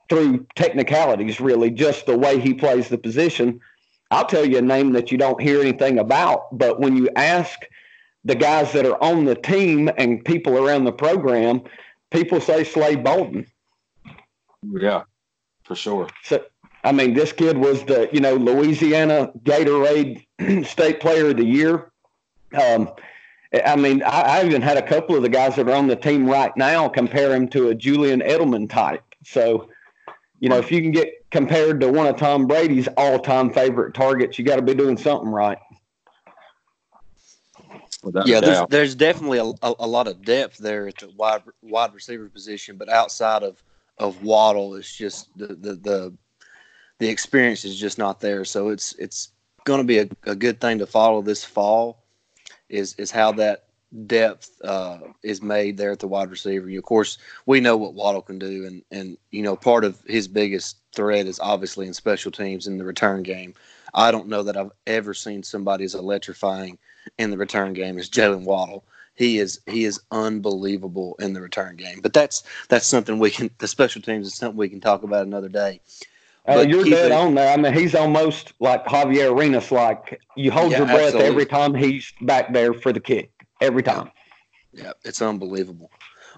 through 0.09 0.45
technicalities, 0.55 1.39
really, 1.39 1.69
just 1.69 2.05
the 2.05 2.17
way 2.17 2.39
he 2.39 2.53
plays 2.53 2.89
the 2.89 2.97
position. 2.97 3.61
I'll 4.11 4.25
tell 4.25 4.45
you 4.45 4.57
a 4.57 4.61
name 4.61 4.93
that 4.93 5.11
you 5.11 5.17
don't 5.17 5.41
hear 5.41 5.59
anything 5.59 5.99
about, 5.99 6.57
but 6.57 6.79
when 6.79 6.95
you 6.95 7.09
ask 7.15 7.59
the 8.23 8.35
guys 8.35 8.71
that 8.73 8.85
are 8.85 9.01
on 9.03 9.25
the 9.25 9.35
team 9.35 9.89
and 9.97 10.23
people 10.23 10.57
around 10.57 10.85
the 10.85 10.91
program, 10.91 11.61
people 12.11 12.39
say 12.39 12.63
Slade 12.63 13.03
Bolden. 13.03 13.47
Yeah, 14.63 15.03
for 15.63 15.75
sure. 15.75 16.07
So, 16.23 16.43
I 16.83 16.91
mean, 16.91 17.13
this 17.13 17.31
kid 17.31 17.57
was 17.57 17.83
the 17.83 18.09
you 18.11 18.19
know 18.19 18.35
Louisiana 18.35 19.31
Gatorade 19.43 20.25
State 20.65 20.99
Player 20.99 21.29
of 21.29 21.37
the 21.37 21.45
Year. 21.45 21.91
Um, 22.53 22.89
I 23.65 23.75
mean, 23.75 24.03
I, 24.03 24.21
I, 24.21 24.45
even 24.45 24.61
had 24.61 24.77
a 24.77 24.81
couple 24.81 25.15
of 25.15 25.21
the 25.21 25.29
guys 25.29 25.55
that 25.55 25.67
are 25.67 25.73
on 25.73 25.87
the 25.87 25.95
team 25.95 26.27
right 26.27 26.55
now 26.57 26.87
compare 26.89 27.33
him 27.33 27.47
to 27.49 27.69
a 27.69 27.75
Julian 27.75 28.21
Edelman 28.21 28.69
type. 28.69 29.03
So, 29.23 29.69
you 30.39 30.49
know, 30.49 30.57
if 30.57 30.71
you 30.71 30.81
can 30.81 30.91
get 30.91 31.16
compared 31.31 31.81
to 31.81 31.91
one 31.91 32.07
of 32.07 32.17
Tom 32.17 32.47
Brady's 32.47 32.87
all-time 32.97 33.51
favorite 33.51 33.93
targets, 33.93 34.39
you 34.39 34.45
got 34.45 34.57
to 34.57 34.61
be 34.61 34.73
doing 34.73 34.97
something 34.97 35.29
right. 35.29 35.59
yeah, 38.25 38.39
there's, 38.39 38.67
there's 38.69 38.95
definitely 38.95 39.39
a, 39.39 39.45
a, 39.65 39.73
a, 39.79 39.87
lot 39.87 40.07
of 40.07 40.23
depth 40.23 40.57
there 40.57 40.87
at 40.87 40.97
the 40.97 41.09
wide 41.17 41.41
wide 41.61 41.93
receiver 41.93 42.29
position, 42.29 42.77
but 42.77 42.89
outside 42.89 43.43
of 43.43 43.61
of 43.97 44.23
Waddle, 44.23 44.75
it's 44.75 44.95
just 44.95 45.29
the 45.35 45.47
the 45.47 45.73
the, 45.75 46.13
the 46.99 47.09
experience 47.09 47.65
is 47.65 47.77
just 47.77 47.97
not 47.97 48.19
there. 48.19 48.45
So 48.45 48.69
it's 48.69 48.93
it's 48.93 49.29
going 49.65 49.81
to 49.81 49.83
be 49.83 49.99
a, 49.99 50.07
a 50.23 50.35
good 50.35 50.61
thing 50.61 50.79
to 50.79 50.85
follow 50.85 51.21
this 51.21 51.43
fall 51.43 52.03
is 52.69 52.93
is 52.95 53.11
how 53.11 53.31
that 53.33 53.66
depth 54.05 54.51
uh, 54.63 54.99
is 55.23 55.41
made 55.41 55.77
there 55.77 55.91
at 55.91 55.99
the 55.99 56.07
wide 56.07 56.29
receiver. 56.29 56.69
You, 56.69 56.79
Of 56.79 56.85
course, 56.85 57.17
we 57.45 57.59
know 57.59 57.77
what 57.77 57.93
Waddle 57.93 58.21
can 58.21 58.39
do, 58.39 58.65
and 58.65 58.83
and 58.91 59.17
you 59.31 59.43
know 59.43 59.55
part 59.55 59.83
of 59.83 60.01
his 60.07 60.27
biggest 60.27 60.77
threat 60.93 61.27
is 61.27 61.39
obviously 61.39 61.87
in 61.87 61.93
special 61.93 62.31
teams 62.31 62.67
in 62.67 62.77
the 62.77 62.85
return 62.85 63.23
game. 63.23 63.53
I 63.93 64.11
don't 64.11 64.27
know 64.27 64.43
that 64.43 64.57
I've 64.57 64.71
ever 64.85 65.13
seen 65.13 65.43
somebody 65.43 65.85
as 65.85 65.95
electrifying 65.95 66.77
in 67.17 67.31
the 67.31 67.37
return 67.37 67.73
game 67.73 67.97
as 67.97 68.09
Jaylen 68.09 68.43
Waddle. 68.43 68.83
He 69.15 69.39
is 69.39 69.59
he 69.65 69.85
is 69.85 69.99
unbelievable 70.11 71.15
in 71.19 71.33
the 71.33 71.41
return 71.41 71.75
game. 71.75 72.01
But 72.01 72.13
that's 72.13 72.43
that's 72.69 72.85
something 72.85 73.17
we 73.19 73.31
can 73.31 73.49
the 73.57 73.67
special 73.67 74.01
teams 74.01 74.27
is 74.27 74.35
something 74.35 74.57
we 74.57 74.69
can 74.69 74.81
talk 74.81 75.03
about 75.03 75.25
another 75.25 75.49
day. 75.49 75.81
Uh, 76.47 76.61
you're 76.61 76.85
dead 76.85 77.11
on 77.11 77.35
there. 77.35 77.51
I 77.51 77.57
mean, 77.57 77.73
he's 77.73 77.93
almost 77.93 78.53
like 78.61 78.85
Javier 78.85 79.31
Arenas. 79.31 79.69
Like 79.69 80.21
you 80.35 80.49
hold 80.49 80.71
yeah, 80.71 80.77
your 80.77 80.87
breath 80.87 81.05
absolutely. 81.07 81.27
every 81.27 81.45
time 81.45 81.73
he's 81.73 82.13
back 82.21 82.53
there 82.53 82.73
for 82.73 82.93
the 82.93 83.01
kick. 83.01 83.31
Every 83.61 83.83
time. 83.83 84.11
Yeah, 84.73 84.93
it's 85.03 85.21
unbelievable. 85.21 85.91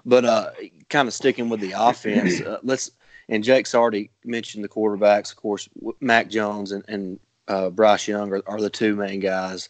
But 0.04 0.24
uh, 0.24 0.50
kind 0.88 1.08
of 1.08 1.14
sticking 1.14 1.48
with 1.48 1.60
the 1.60 1.72
offense, 1.76 2.40
uh, 2.40 2.58
let's. 2.62 2.90
And 3.28 3.44
Jake's 3.44 3.76
already 3.76 4.10
mentioned 4.24 4.64
the 4.64 4.68
quarterbacks. 4.68 5.30
Of 5.30 5.36
course, 5.36 5.68
Mac 6.00 6.28
Jones 6.28 6.72
and, 6.72 6.84
and 6.88 7.20
uh, 7.46 7.70
Bryce 7.70 8.08
Young 8.08 8.32
are, 8.32 8.42
are, 8.46 8.60
the 8.60 8.70
two 8.70 8.96
main 8.96 9.20
guys. 9.20 9.68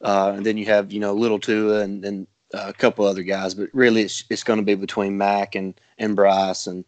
Uh, 0.00 0.32
and 0.36 0.46
then 0.46 0.56
you 0.56 0.64
have 0.66 0.90
you 0.90 1.00
know 1.00 1.12
Little 1.12 1.38
Tua 1.38 1.80
and, 1.80 2.04
and 2.04 2.26
uh, 2.54 2.66
a 2.68 2.72
couple 2.72 3.04
other 3.04 3.22
guys. 3.22 3.54
But 3.54 3.68
really, 3.72 4.02
it's 4.02 4.24
it's 4.30 4.44
going 4.44 4.58
to 4.58 4.64
be 4.64 4.74
between 4.74 5.18
Mac 5.18 5.54
and 5.54 5.78
and 5.98 6.16
Bryce 6.16 6.66
and 6.66 6.84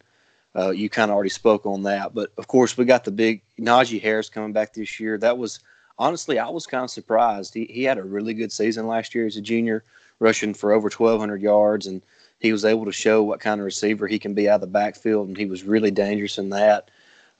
uh, 0.56 0.70
you 0.70 0.88
kind 0.88 1.10
of 1.10 1.14
already 1.14 1.30
spoke 1.30 1.66
on 1.66 1.82
that. 1.84 2.14
But 2.14 2.32
of 2.38 2.48
course, 2.48 2.76
we 2.76 2.84
got 2.84 3.04
the 3.04 3.10
big 3.10 3.42
Najee 3.58 4.02
Harris 4.02 4.30
coming 4.30 4.52
back 4.52 4.72
this 4.72 4.98
year. 5.00 5.18
That 5.18 5.38
was 5.38 5.60
honestly, 6.00 6.38
I 6.38 6.48
was 6.48 6.66
kind 6.66 6.82
of 6.82 6.90
surprised. 6.90 7.54
He, 7.54 7.66
he 7.66 7.84
had 7.84 7.98
a 7.98 8.02
really 8.02 8.34
good 8.34 8.50
season 8.50 8.88
last 8.88 9.14
year 9.14 9.26
as 9.26 9.36
a 9.36 9.40
junior, 9.40 9.84
rushing 10.18 10.54
for 10.54 10.72
over 10.72 10.88
1,200 10.88 11.40
yards, 11.40 11.86
and 11.86 12.02
he 12.40 12.50
was 12.52 12.64
able 12.64 12.86
to 12.86 12.92
show 12.92 13.22
what 13.22 13.38
kind 13.38 13.60
of 13.60 13.66
receiver 13.66 14.08
he 14.08 14.18
can 14.18 14.34
be 14.34 14.48
out 14.48 14.56
of 14.56 14.60
the 14.62 14.66
backfield, 14.66 15.28
and 15.28 15.36
he 15.36 15.44
was 15.44 15.62
really 15.62 15.90
dangerous 15.90 16.38
in 16.38 16.48
that. 16.50 16.90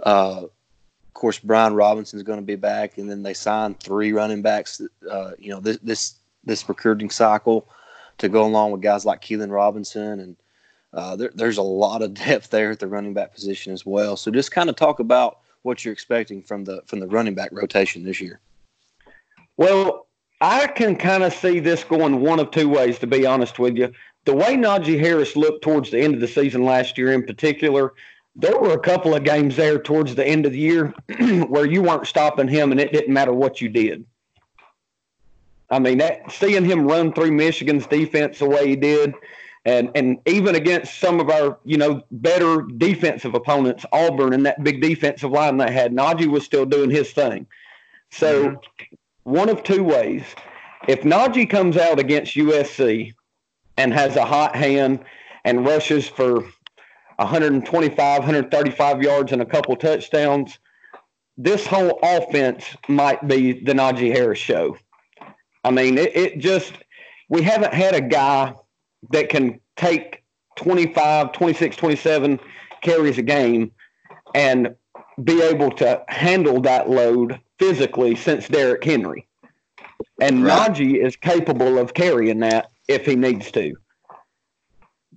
Uh, 0.05 0.43
of 0.45 1.14
course, 1.14 1.38
Brian 1.38 1.75
Robinson 1.75 2.19
is 2.19 2.23
going 2.23 2.38
to 2.38 2.45
be 2.45 2.55
back, 2.55 2.99
and 2.99 3.11
then 3.11 3.23
they 3.23 3.35
signed 3.35 3.81
three 3.81 4.12
running 4.12 4.43
backs. 4.43 4.81
Uh, 5.11 5.33
you 5.38 5.50
know, 5.50 5.61
this 5.61 5.79
this 5.83 6.14
this 6.45 6.69
recruiting 6.69 7.11
cycle 7.11 7.67
to 8.19 8.29
go 8.29 8.45
along 8.45 8.73
with 8.73 8.83
guys 8.83 9.07
like 9.07 9.23
Keilan 9.23 9.50
Robinson, 9.50 10.21
and 10.21 10.37
uh, 10.93 11.17
there, 11.17 11.31
there's 11.35 11.59
a 11.59 11.62
lot 11.62 12.02
of 12.02 12.14
depth 12.26 12.50
there 12.50 12.71
at 12.71 12.79
the 12.79 12.87
running 12.87 13.14
back 13.14 13.35
position 13.35 13.73
as 13.73 13.87
well. 13.87 14.17
So, 14.17 14.31
just 14.31 14.52
kind 14.52 14.69
of 14.69 14.76
talk 14.76 15.00
about 15.00 15.38
what 15.62 15.85
you're 15.85 15.93
expecting 15.93 16.43
from 16.43 16.64
the 16.64 16.83
from 16.87 17.00
the 17.00 17.07
running 17.07 17.35
back 17.35 17.50
rotation 17.52 18.05
this 18.05 18.21
year. 18.21 18.40
Well, 19.61 20.07
I 20.40 20.69
can 20.69 20.97
kind 20.97 21.23
of 21.23 21.35
see 21.35 21.61
this 21.61 21.85
going 21.85 22.23
one 22.23 22.40
of 22.40 22.50
two 22.50 22.67
ways, 22.67 22.99
to 23.00 23.07
be 23.07 23.26
honest 23.26 23.59
with 23.59 23.76
you. 23.76 23.93
The 24.25 24.35
way 24.35 24.57
Najee 24.57 24.99
Harris 24.99 25.37
looked 25.37 25.62
towards 25.62 25.90
the 25.90 26.00
end 26.00 26.14
of 26.14 26.21
the 26.21 26.29
season 26.29 26.64
last 26.64 26.97
year, 26.97 27.12
in 27.12 27.26
particular, 27.26 27.93
there 28.35 28.59
were 28.59 28.73
a 28.73 28.79
couple 28.79 29.14
of 29.14 29.23
games 29.23 29.57
there 29.57 29.79
towards 29.79 30.14
the 30.14 30.26
end 30.26 30.47
of 30.47 30.52
the 30.52 30.59
year 30.59 30.95
where 31.49 31.67
you 31.67 31.83
weren't 31.83 32.07
stopping 32.07 32.49
him 32.49 32.73
and 32.73 32.81
it 32.81 32.90
didn't 32.90 33.12
matter 33.12 33.35
what 33.35 33.61
you 33.61 33.69
did. 33.69 34.07
I 35.69 35.79
mean, 35.79 35.99
that, 35.99 36.33
seeing 36.33 36.64
him 36.64 36.87
run 36.87 37.12
through 37.12 37.33
Michigan's 37.33 37.87
defense 37.87 38.38
the 38.38 38.49
way 38.49 38.67
he 38.67 38.76
did, 38.76 39.12
and 39.67 39.90
and 39.95 40.19
even 40.25 40.55
against 40.55 40.99
some 40.99 41.21
of 41.21 41.29
our 41.29 41.59
you 41.67 41.76
know 41.76 42.02
better 42.11 42.62
defensive 42.79 43.35
opponents, 43.35 43.85
Auburn 43.93 44.33
and 44.33 44.47
that 44.47 44.64
big 44.64 44.81
defensive 44.81 45.31
line 45.31 45.59
they 45.59 45.71
had, 45.71 45.93
Najee 45.93 46.29
was 46.29 46.47
still 46.47 46.64
doing 46.64 46.88
his 46.88 47.12
thing. 47.12 47.47
So 48.11 48.49
mm-hmm 48.52 48.95
one 49.31 49.49
of 49.49 49.63
two 49.63 49.85
ways. 49.85 50.25
If 50.89 51.03
Najee 51.03 51.49
comes 51.49 51.77
out 51.77 51.99
against 51.99 52.35
USC 52.35 53.15
and 53.77 53.95
has 53.95 54.17
a 54.17 54.25
hot 54.25 54.57
hand 54.57 55.01
and 55.45 55.65
rushes 55.65 56.09
for 56.09 56.41
125, 57.17 58.19
135 58.19 59.03
yards 59.03 59.33
and 59.33 59.41
a 59.41 59.47
couple 59.47 59.77
touchdowns, 59.77 60.59
this 61.37 61.67
whole 61.67 61.99
offense 62.03 62.65
might 62.89 63.27
be 63.27 63.53
the 63.65 63.73
Najee 63.73 64.13
Harris 64.13 64.39
show. 64.39 64.77
I 65.65 65.71
mean, 65.71 65.97
it, 65.97 66.17
it 66.17 66.39
just, 66.39 66.73
we 67.29 67.43
haven't 67.43 67.73
had 67.73 67.95
a 67.95 68.01
guy 68.01 68.55
that 69.13 69.29
can 69.29 69.61
take 69.77 70.23
25, 70.57 71.33
26, 71.33 71.77
27 71.77 72.41
carries 72.83 73.19
a 73.19 73.23
game 73.23 73.71
and 74.35 74.75
be 75.23 75.43
able 75.43 75.71
to 75.71 76.03
handle 76.09 76.61
that 76.63 76.89
load 76.91 77.41
physically 77.61 78.17
since 78.17 78.49
Derrick 78.49 78.83
Henry. 78.83 79.29
And 80.21 80.43
right. 80.43 80.73
Najee 80.73 81.05
is 81.05 81.14
capable 81.14 81.79
of 81.79 81.93
carrying 81.95 82.40
that 82.40 82.71
if 82.88 83.05
he 83.05 83.14
needs 83.14 83.52
to. 83.52 83.75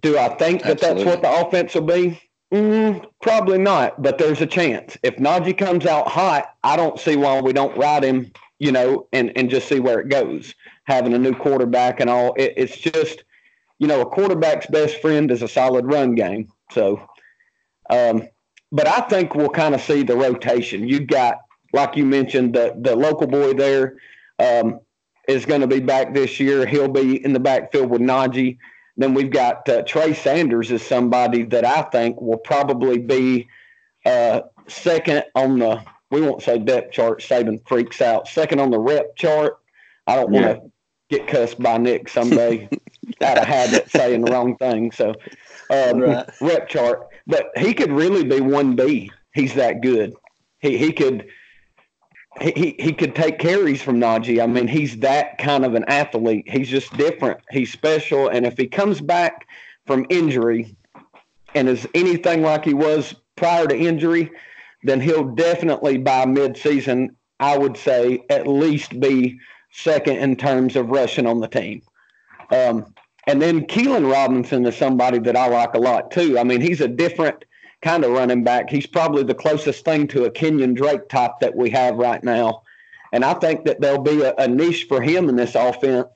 Do 0.02 0.18
I 0.18 0.28
think 0.36 0.62
that 0.64 0.84
Absolutely. 0.84 1.04
that's 1.06 1.16
what 1.16 1.22
the 1.22 1.48
offense 1.48 1.74
will 1.74 1.82
be? 1.84 2.22
Mm, 2.54 3.06
probably 3.22 3.58
not, 3.58 4.02
but 4.02 4.18
there's 4.18 4.42
a 4.42 4.46
chance. 4.46 4.98
If 5.02 5.16
Najee 5.16 5.58
comes 5.58 5.86
out 5.86 6.10
hot, 6.10 6.54
I 6.64 6.76
don't 6.76 7.00
see 7.00 7.16
why 7.16 7.40
we 7.40 7.54
don't 7.54 7.76
ride 7.78 8.04
him, 8.04 8.32
you 8.60 8.72
know, 8.74 9.08
and, 9.14 9.32
and 9.38 9.50
just 9.50 9.70
see 9.70 9.80
where 9.80 10.02
it 10.02 10.10
goes. 10.10 10.54
Having 10.84 11.14
a 11.14 11.20
new 11.20 11.34
quarterback 11.34 12.02
and 12.02 12.10
all, 12.10 12.34
it, 12.34 12.54
it's 12.58 12.78
just, 12.78 13.24
you 13.80 13.88
know, 13.88 14.02
a 14.02 14.06
quarterback's 14.06 14.68
best 14.68 15.02
friend 15.02 15.32
is 15.32 15.42
a 15.42 15.48
solid 15.48 15.86
run 15.86 16.14
game. 16.14 16.52
So, 16.72 17.02
um, 17.90 18.28
but 18.74 18.88
I 18.88 19.02
think 19.02 19.34
we'll 19.34 19.50
kind 19.50 19.74
of 19.74 19.82
see 19.82 20.04
the 20.04 20.18
rotation. 20.18 20.88
You've 20.88 21.08
got 21.08 21.38
like 21.74 21.98
you 21.98 22.06
mentioned, 22.06 22.54
the 22.54 22.76
the 22.80 22.96
local 22.96 23.28
boy 23.28 23.54
there 23.54 23.98
um, 24.40 24.80
is 25.28 25.46
going 25.46 25.62
to 25.62 25.68
be 25.68 25.80
back 25.80 26.14
this 26.14 26.40
year. 26.40 26.66
He'll 26.66 26.88
be 26.88 27.24
in 27.24 27.34
the 27.34 27.40
backfield 27.40 27.90
with 27.90 28.02
Najee. 28.02 28.58
Then 28.96 29.16
we've 29.16 29.32
got 29.32 29.68
uh, 29.68 29.82
Trey 29.82 30.14
Sanders 30.14 30.72
is 30.72 30.86
somebody 30.86 31.44
that 31.44 31.66
I 31.66 31.82
think 31.82 32.22
will 32.22 32.38
probably 32.38 33.00
be 33.00 33.48
uh, 34.06 34.42
second 34.68 35.24
on 35.36 35.60
the 35.60 35.84
we 36.12 36.22
won't 36.22 36.44
say 36.44 36.60
depth 36.60 36.94
chart. 36.94 37.22
Saban 37.22 37.68
freaks 37.68 38.00
out. 38.00 38.28
Second 38.28 38.60
on 38.60 38.70
the 38.70 38.80
rep 38.80 39.16
chart. 39.16 39.58
I 40.06 40.16
don't 40.16 40.30
want 40.30 40.46
to 40.46 40.72
get 41.10 41.28
cussed 41.28 41.60
by 41.60 41.78
Nick 41.78 42.08
someday 42.08 42.70
out 43.22 43.40
of 43.40 43.46
habit 43.46 43.90
saying 43.90 44.24
the 44.24 44.32
wrong 44.32 44.56
thing. 44.58 44.92
So 44.92 45.16
um, 45.72 46.00
right. 46.00 46.30
rep 46.40 46.70
chart, 46.70 47.08
but 47.26 47.50
he 47.58 47.74
could 47.74 47.92
really 47.92 48.24
be 48.24 48.42
one 48.42 48.76
B. 48.76 49.12
He's 49.34 49.56
that 49.56 49.82
good. 49.82 50.14
He 50.60 50.78
he 50.78 50.92
could 50.92 51.28
he, 52.42 52.76
he 52.80 52.94
could 52.94 53.16
take 53.16 53.40
carries 53.40 53.82
from 53.82 54.00
Najee. 54.00 54.42
I 54.42 54.48
mean, 54.48 54.68
he's 54.68 54.98
that 55.00 55.38
kind 55.38 55.66
of 55.66 55.76
an 55.76 55.86
athlete. 55.86 56.46
He's 56.48 56.70
just 56.70 56.96
different. 56.98 57.40
He's 57.52 57.72
special. 57.72 58.28
And 58.28 58.46
if 58.46 58.58
he 58.58 58.68
comes 58.68 59.02
back 59.02 59.48
from 59.86 60.06
injury 60.10 60.76
and 61.56 61.70
is 61.70 61.88
anything 61.94 62.42
like 62.42 62.66
he 62.66 62.74
was 62.74 63.16
prior 63.36 63.68
to 63.68 63.78
injury, 63.78 64.32
then 64.84 65.00
he'll 65.00 65.24
definitely 65.36 65.98
by 65.98 66.26
midseason, 66.26 67.10
I 67.40 67.58
would 67.58 67.78
say, 67.78 68.24
at 68.30 68.48
least 68.48 69.00
be 69.00 69.40
second 69.72 70.18
in 70.18 70.36
terms 70.36 70.76
of 70.76 70.90
rushing 70.90 71.26
on 71.26 71.40
the 71.40 71.48
team. 71.48 71.82
Um, 72.52 72.94
and 73.28 73.42
then 73.42 73.66
Keilan 73.68 74.12
Robinson 74.12 74.66
is 74.66 74.76
somebody 74.76 75.20
that 75.20 75.38
I 75.38 75.48
like 75.48 75.74
a 75.76 75.80
lot 75.80 76.12
too. 76.12 76.38
I 76.38 76.44
mean, 76.44 76.62
he's 76.62 76.82
a 76.82 76.88
different 76.88 77.46
kind 77.84 78.04
of 78.04 78.12
running 78.12 78.44
back. 78.44 78.70
He's 78.70 78.88
probably 78.88 79.24
the 79.24 79.36
closest 79.36 79.86
thing 79.86 80.08
to 80.08 80.26
a 80.26 80.32
Kenyon 80.32 80.74
Drake 80.74 81.10
type 81.10 81.34
that 81.42 81.56
we 81.56 81.70
have 81.72 81.96
right 81.96 82.24
now. 82.24 82.64
And 83.12 83.24
I 83.24 83.36
think 83.36 83.66
that 83.66 83.80
there'll 83.80 84.02
be 84.02 84.22
a, 84.24 84.34
a 84.38 84.48
niche 84.48 84.86
for 84.88 85.02
him 85.02 85.30
in 85.30 85.36
this 85.36 85.54
offense, 85.54 86.08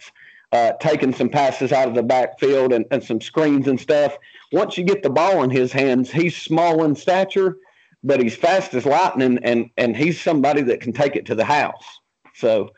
uh, 0.52 0.72
taking 0.80 1.14
some 1.14 1.30
passes 1.30 1.72
out 1.72 1.88
of 1.88 1.94
the 1.94 2.02
backfield 2.02 2.74
and, 2.74 2.86
and 2.90 3.04
some 3.04 3.22
screens 3.22 3.68
and 3.68 3.80
stuff. 3.80 4.18
Once 4.52 4.78
you 4.78 4.84
get 4.84 5.04
the 5.04 5.10
ball 5.10 5.44
in 5.44 5.50
his 5.50 5.72
hands, 5.72 6.10
he's 6.10 6.36
small 6.36 6.84
in 6.84 6.96
stature, 6.96 7.58
but 8.04 8.22
he's 8.22 8.36
fast 8.36 8.74
as 8.74 8.86
lightning, 8.86 9.38
and, 9.44 9.70
and 9.78 9.96
he's 9.96 10.20
somebody 10.20 10.62
that 10.62 10.82
can 10.82 10.94
take 10.94 11.16
it 11.16 11.26
to 11.26 11.36
the 11.36 11.46
house. 11.46 12.00
So 12.34 12.72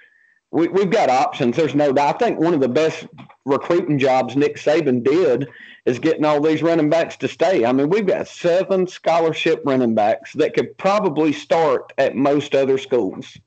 we, 0.51 0.67
we've 0.67 0.89
got 0.89 1.09
options. 1.09 1.55
There's 1.55 1.75
no 1.75 1.93
doubt. 1.93 2.15
I 2.15 2.17
think 2.17 2.39
one 2.39 2.53
of 2.53 2.59
the 2.59 2.69
best 2.69 3.07
recruiting 3.45 3.99
jobs 3.99 4.35
Nick 4.35 4.57
Saban 4.57 5.03
did 5.03 5.47
is 5.85 5.99
getting 5.99 6.25
all 6.25 6.41
these 6.41 6.61
running 6.61 6.89
backs 6.89 7.17
to 7.17 7.27
stay. 7.27 7.65
I 7.65 7.71
mean, 7.71 7.89
we've 7.89 8.05
got 8.05 8.27
seven 8.27 8.87
scholarship 8.87 9.61
running 9.65 9.95
backs 9.95 10.33
that 10.33 10.53
could 10.53 10.77
probably 10.77 11.33
start 11.33 11.93
at 11.97 12.15
most 12.15 12.55
other 12.55 12.77
schools. 12.77 13.37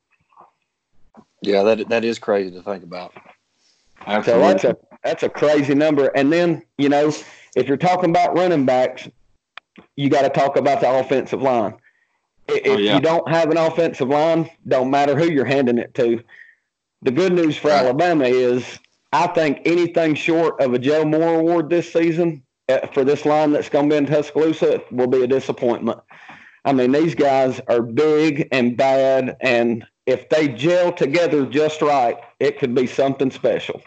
Yeah, 1.41 1.65
that 1.65 1.89
that 1.89 2.05
is 2.05 2.19
crazy 2.19 2.53
to 2.53 2.63
think 2.63 2.85
about. 2.85 3.15
Absolutely. 4.07 4.43
So 4.43 4.53
that's 4.53 4.65
a 4.65 4.77
that's 5.03 5.23
a 5.25 5.29
crazy 5.29 5.75
number. 5.75 6.07
And 6.15 6.33
then 6.33 6.63
you 6.79 6.89
know, 6.89 7.13
if 7.57 7.67
you're 7.67 7.77
talking 7.77 8.11
about 8.11 8.37
running 8.37 8.65
backs, 8.65 9.09
you 9.97 10.09
got 10.09 10.23
to 10.23 10.31
talk 10.31 10.57
about 10.57 10.81
the 10.81 10.91
offensive 10.91 11.43
line. 11.43 11.75
If 12.49 12.67
oh, 12.67 12.77
yeah. 12.77 12.95
you 12.95 13.01
don't 13.01 13.29
have 13.29 13.51
an 13.51 13.57
offensive 13.57 14.09
line, 14.09 14.51
don't 14.67 14.91
matter 14.91 15.17
who 15.17 15.31
you're 15.31 15.45
handing 15.45 15.79
it 15.79 15.95
to. 15.95 16.23
The 17.03 17.11
good 17.11 17.33
news 17.33 17.57
for. 17.57 17.71
Alabama 17.71 18.25
is 18.25 18.79
I 19.13 19.27
think 19.27 19.61
anything 19.65 20.15
short 20.15 20.61
of 20.61 20.73
a 20.73 20.79
Joe 20.79 21.05
Moore 21.05 21.41
Award 21.41 21.69
this 21.69 21.93
season 21.93 22.43
uh, 22.69 22.87
for 22.89 23.05
this 23.05 23.27
line 23.27 23.53
that's 23.53 23.69
going 23.69 23.89
to 23.91 23.95
be 23.95 23.99
in 23.99 24.07
Tuscaloosa 24.07 24.83
will 24.91 25.09
be 25.09 25.23
a 25.23 25.27
disappointment. 25.27 26.01
I 26.65 26.73
mean, 26.73 26.93
these 26.93 27.15
guys 27.15 27.61
are 27.69 27.83
big 27.83 28.49
and 28.53 28.77
bad, 28.77 29.37
and 29.41 29.85
if 30.07 30.29
they 30.29 30.49
gel 30.49 30.93
together 30.93 31.45
just 31.45 31.83
right, 31.83 32.19
it 32.39 32.59
could 32.59 32.75
be 32.75 32.87
something 32.87 33.33
special. 33.33 33.83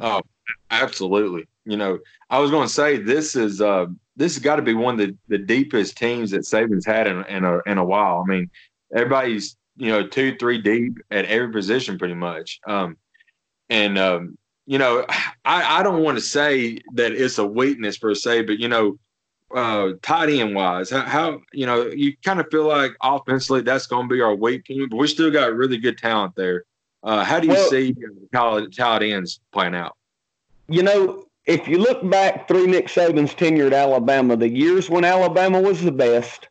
Oh, 0.00 0.22
absolutely. 0.70 1.46
You 1.64 1.76
know, 1.76 1.98
I 2.30 2.38
was 2.38 2.50
going 2.50 2.68
to 2.68 2.72
say 2.72 2.96
this 2.96 3.34
is 3.34 3.60
uh, 3.60 3.86
this 4.16 4.34
has 4.34 4.42
got 4.42 4.56
to 4.56 4.62
be 4.62 4.74
one 4.74 5.00
of 5.00 5.06
the, 5.06 5.16
the 5.28 5.38
deepest 5.38 5.98
teams 5.98 6.30
that 6.30 6.42
Saban's 6.42 6.86
had 6.86 7.08
in, 7.08 7.24
in 7.24 7.44
a 7.44 7.58
in 7.66 7.76
a 7.76 7.84
while. 7.84 8.24
I 8.24 8.30
mean, 8.30 8.50
everybody's 8.94 9.56
you 9.80 9.90
know, 9.90 10.06
two, 10.06 10.36
three 10.36 10.58
deep 10.58 10.98
at 11.10 11.24
every 11.24 11.50
position 11.50 11.98
pretty 11.98 12.14
much. 12.14 12.60
Um, 12.66 12.96
and, 13.70 13.98
um, 13.98 14.36
you 14.66 14.78
know, 14.78 15.06
I, 15.44 15.80
I 15.80 15.82
don't 15.82 16.02
want 16.02 16.18
to 16.18 16.22
say 16.22 16.78
that 16.92 17.12
it's 17.12 17.38
a 17.38 17.46
weakness 17.46 17.96
per 17.96 18.14
se, 18.14 18.42
but, 18.42 18.58
you 18.58 18.68
know, 18.68 18.98
uh, 19.54 19.92
tight 20.02 20.28
end 20.28 20.54
wise, 20.54 20.90
how, 20.90 21.00
how, 21.00 21.40
you 21.52 21.66
know, 21.66 21.86
you 21.86 22.14
kind 22.22 22.40
of 22.40 22.46
feel 22.50 22.68
like 22.68 22.92
offensively 23.02 23.62
that's 23.62 23.86
going 23.86 24.08
to 24.08 24.14
be 24.14 24.20
our 24.20 24.34
weak 24.34 24.66
point, 24.66 24.90
but 24.90 24.96
we 24.96 25.08
still 25.08 25.30
got 25.30 25.54
really 25.54 25.78
good 25.78 25.98
talent 25.98 26.36
there. 26.36 26.64
Uh, 27.02 27.24
how 27.24 27.40
do 27.40 27.48
you 27.48 27.54
well, 27.54 27.70
see 27.70 27.96
college 28.32 28.76
tight 28.76 29.02
ends 29.02 29.40
playing 29.52 29.74
out? 29.74 29.96
You 30.68 30.82
know, 30.82 31.24
if 31.46 31.66
you 31.66 31.78
look 31.78 32.08
back 32.10 32.46
through 32.46 32.66
Nick 32.66 32.88
Saban's 32.88 33.34
tenure 33.34 33.66
at 33.66 33.72
Alabama, 33.72 34.36
the 34.36 34.48
years 34.48 34.90
when 34.90 35.04
Alabama 35.04 35.58
was 35.60 35.80
the 35.80 35.90
best, 35.90 36.48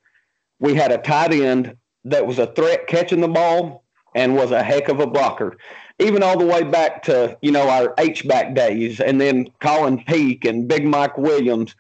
we 0.60 0.74
had 0.74 0.92
a 0.92 0.98
tight 0.98 1.32
end 1.32 1.78
that 2.10 2.26
was 2.26 2.40
a 2.40 2.48
threat 2.48 2.88
catching 2.88 3.22
the 3.22 3.28
ball 3.28 3.84
and 4.16 4.36
was 4.36 4.52
a 4.52 4.64
heck 4.64 4.90
of 4.90 5.00
a 5.00 5.08
blocker. 5.08 5.58
Even 6.00 6.24
all 6.24 6.38
the 6.38 6.46
way 6.46 6.64
back 6.64 7.04
to, 7.04 7.38
you 7.42 7.52
know, 7.52 7.70
our 7.70 7.94
H-back 7.98 8.56
days 8.56 9.00
and 9.00 9.20
then 9.20 9.48
Colin 9.60 10.04
Peek 10.06 10.46
and 10.46 10.68
Big 10.68 10.86
Mike 10.86 11.18
Williams. 11.18 11.76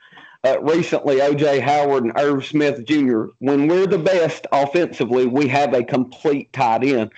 uh, 0.46 0.60
recently 0.62 1.18
OJ 1.18 1.62
Howard 1.62 2.06
and 2.06 2.14
Irv 2.18 2.46
Smith 2.46 2.86
Jr. 2.86 3.26
When 3.40 3.68
we're 3.68 3.88
the 3.88 3.98
best 3.98 4.48
offensively, 4.52 5.26
we 5.26 5.48
have 5.48 5.74
a 5.74 5.84
complete 5.84 6.52
tight 6.54 6.84
end. 6.84 7.12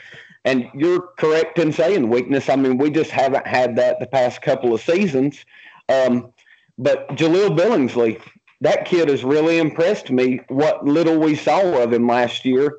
And 0.44 0.68
you're 0.74 1.10
correct 1.20 1.60
in 1.60 1.72
saying 1.72 2.10
weakness. 2.10 2.50
I 2.50 2.56
mean, 2.56 2.77
we 2.80 2.89
just 2.89 3.12
haven't 3.12 3.46
had 3.46 3.75
that 3.75 4.00
the 4.00 4.08
past 4.08 4.41
couple 4.41 4.74
of 4.74 4.82
seasons. 4.82 5.46
Um, 5.88 6.34
but 6.80 7.08
Jahleel 7.10 7.56
Billingsley, 7.56 8.20
that 8.62 8.86
kid 8.86 9.10
has 9.10 9.24
really 9.24 9.58
impressed 9.58 10.12
me. 10.12 10.39
What 10.48 10.86
little 10.86 11.20
we 11.20 11.36
saw 11.36 11.82
of 11.82 11.91
him 11.91 12.08
last 12.08 12.46
year, 12.46 12.77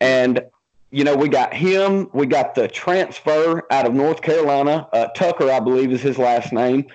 and 0.00 0.42
you 0.90 1.04
know, 1.04 1.14
we 1.14 1.28
got 1.28 1.52
him. 1.52 2.08
We 2.14 2.26
got 2.26 2.54
the 2.54 2.66
transfer 2.66 3.66
out 3.70 3.86
of 3.86 3.94
North 3.94 4.22
Carolina. 4.22 4.88
Uh, 4.92 5.08
Tucker, 5.08 5.50
I 5.50 5.60
believe, 5.60 5.92
is 5.92 6.00
his 6.00 6.18
last 6.18 6.52
name. 6.52 6.86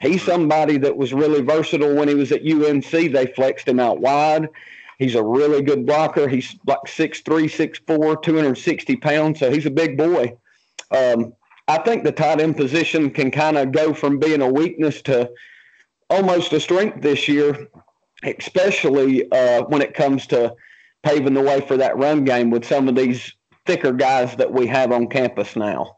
He's 0.00 0.22
somebody 0.22 0.78
that 0.78 0.96
was 0.96 1.12
really 1.12 1.42
versatile 1.42 1.94
when 1.94 2.08
he 2.08 2.14
was 2.14 2.32
at 2.32 2.44
UNC. 2.44 2.90
They 2.90 3.32
flexed 3.36 3.68
him 3.68 3.78
out 3.78 4.00
wide. 4.00 4.48
He's 4.98 5.14
a 5.14 5.22
really 5.22 5.62
good 5.62 5.86
blocker. 5.86 6.28
He's 6.28 6.56
like 6.66 6.80
6'3, 6.86 7.22
6'4, 7.84 8.22
260 8.22 8.96
pounds. 8.96 9.38
So 9.38 9.50
he's 9.50 9.66
a 9.66 9.70
big 9.70 9.98
boy. 9.98 10.36
Um, 10.90 11.34
I 11.68 11.78
think 11.78 12.04
the 12.04 12.12
tight 12.12 12.40
end 12.40 12.56
position 12.56 13.10
can 13.10 13.30
kind 13.30 13.58
of 13.58 13.70
go 13.70 13.94
from 13.94 14.18
being 14.18 14.42
a 14.42 14.48
weakness 14.48 15.02
to 15.02 15.30
almost 16.10 16.52
a 16.52 16.60
strength 16.60 17.02
this 17.02 17.28
year, 17.28 17.68
especially 18.22 19.30
uh, 19.32 19.62
when 19.64 19.82
it 19.82 19.94
comes 19.94 20.26
to 20.28 20.54
paving 21.02 21.34
the 21.34 21.40
way 21.40 21.60
for 21.60 21.76
that 21.76 21.96
run 21.96 22.24
game 22.24 22.50
with 22.50 22.64
some 22.64 22.88
of 22.88 22.94
these 22.94 23.32
thicker 23.66 23.92
guys 23.92 24.36
that 24.36 24.52
we 24.52 24.66
have 24.66 24.92
on 24.92 25.08
campus 25.08 25.56
now. 25.56 25.96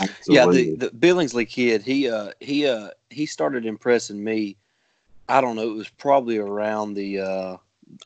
Absolutely. 0.00 0.70
Yeah, 0.70 0.76
the, 0.76 0.88
the 0.88 0.90
Billingsley 0.90 1.48
kid, 1.48 1.82
he 1.82 2.08
uh 2.08 2.30
he 2.40 2.66
uh 2.66 2.88
he 3.10 3.26
started 3.26 3.66
impressing 3.66 4.22
me. 4.22 4.56
I 5.28 5.40
don't 5.40 5.56
know, 5.56 5.70
it 5.70 5.74
was 5.74 5.88
probably 5.88 6.38
around 6.38 6.94
the 6.94 7.20
uh 7.20 7.56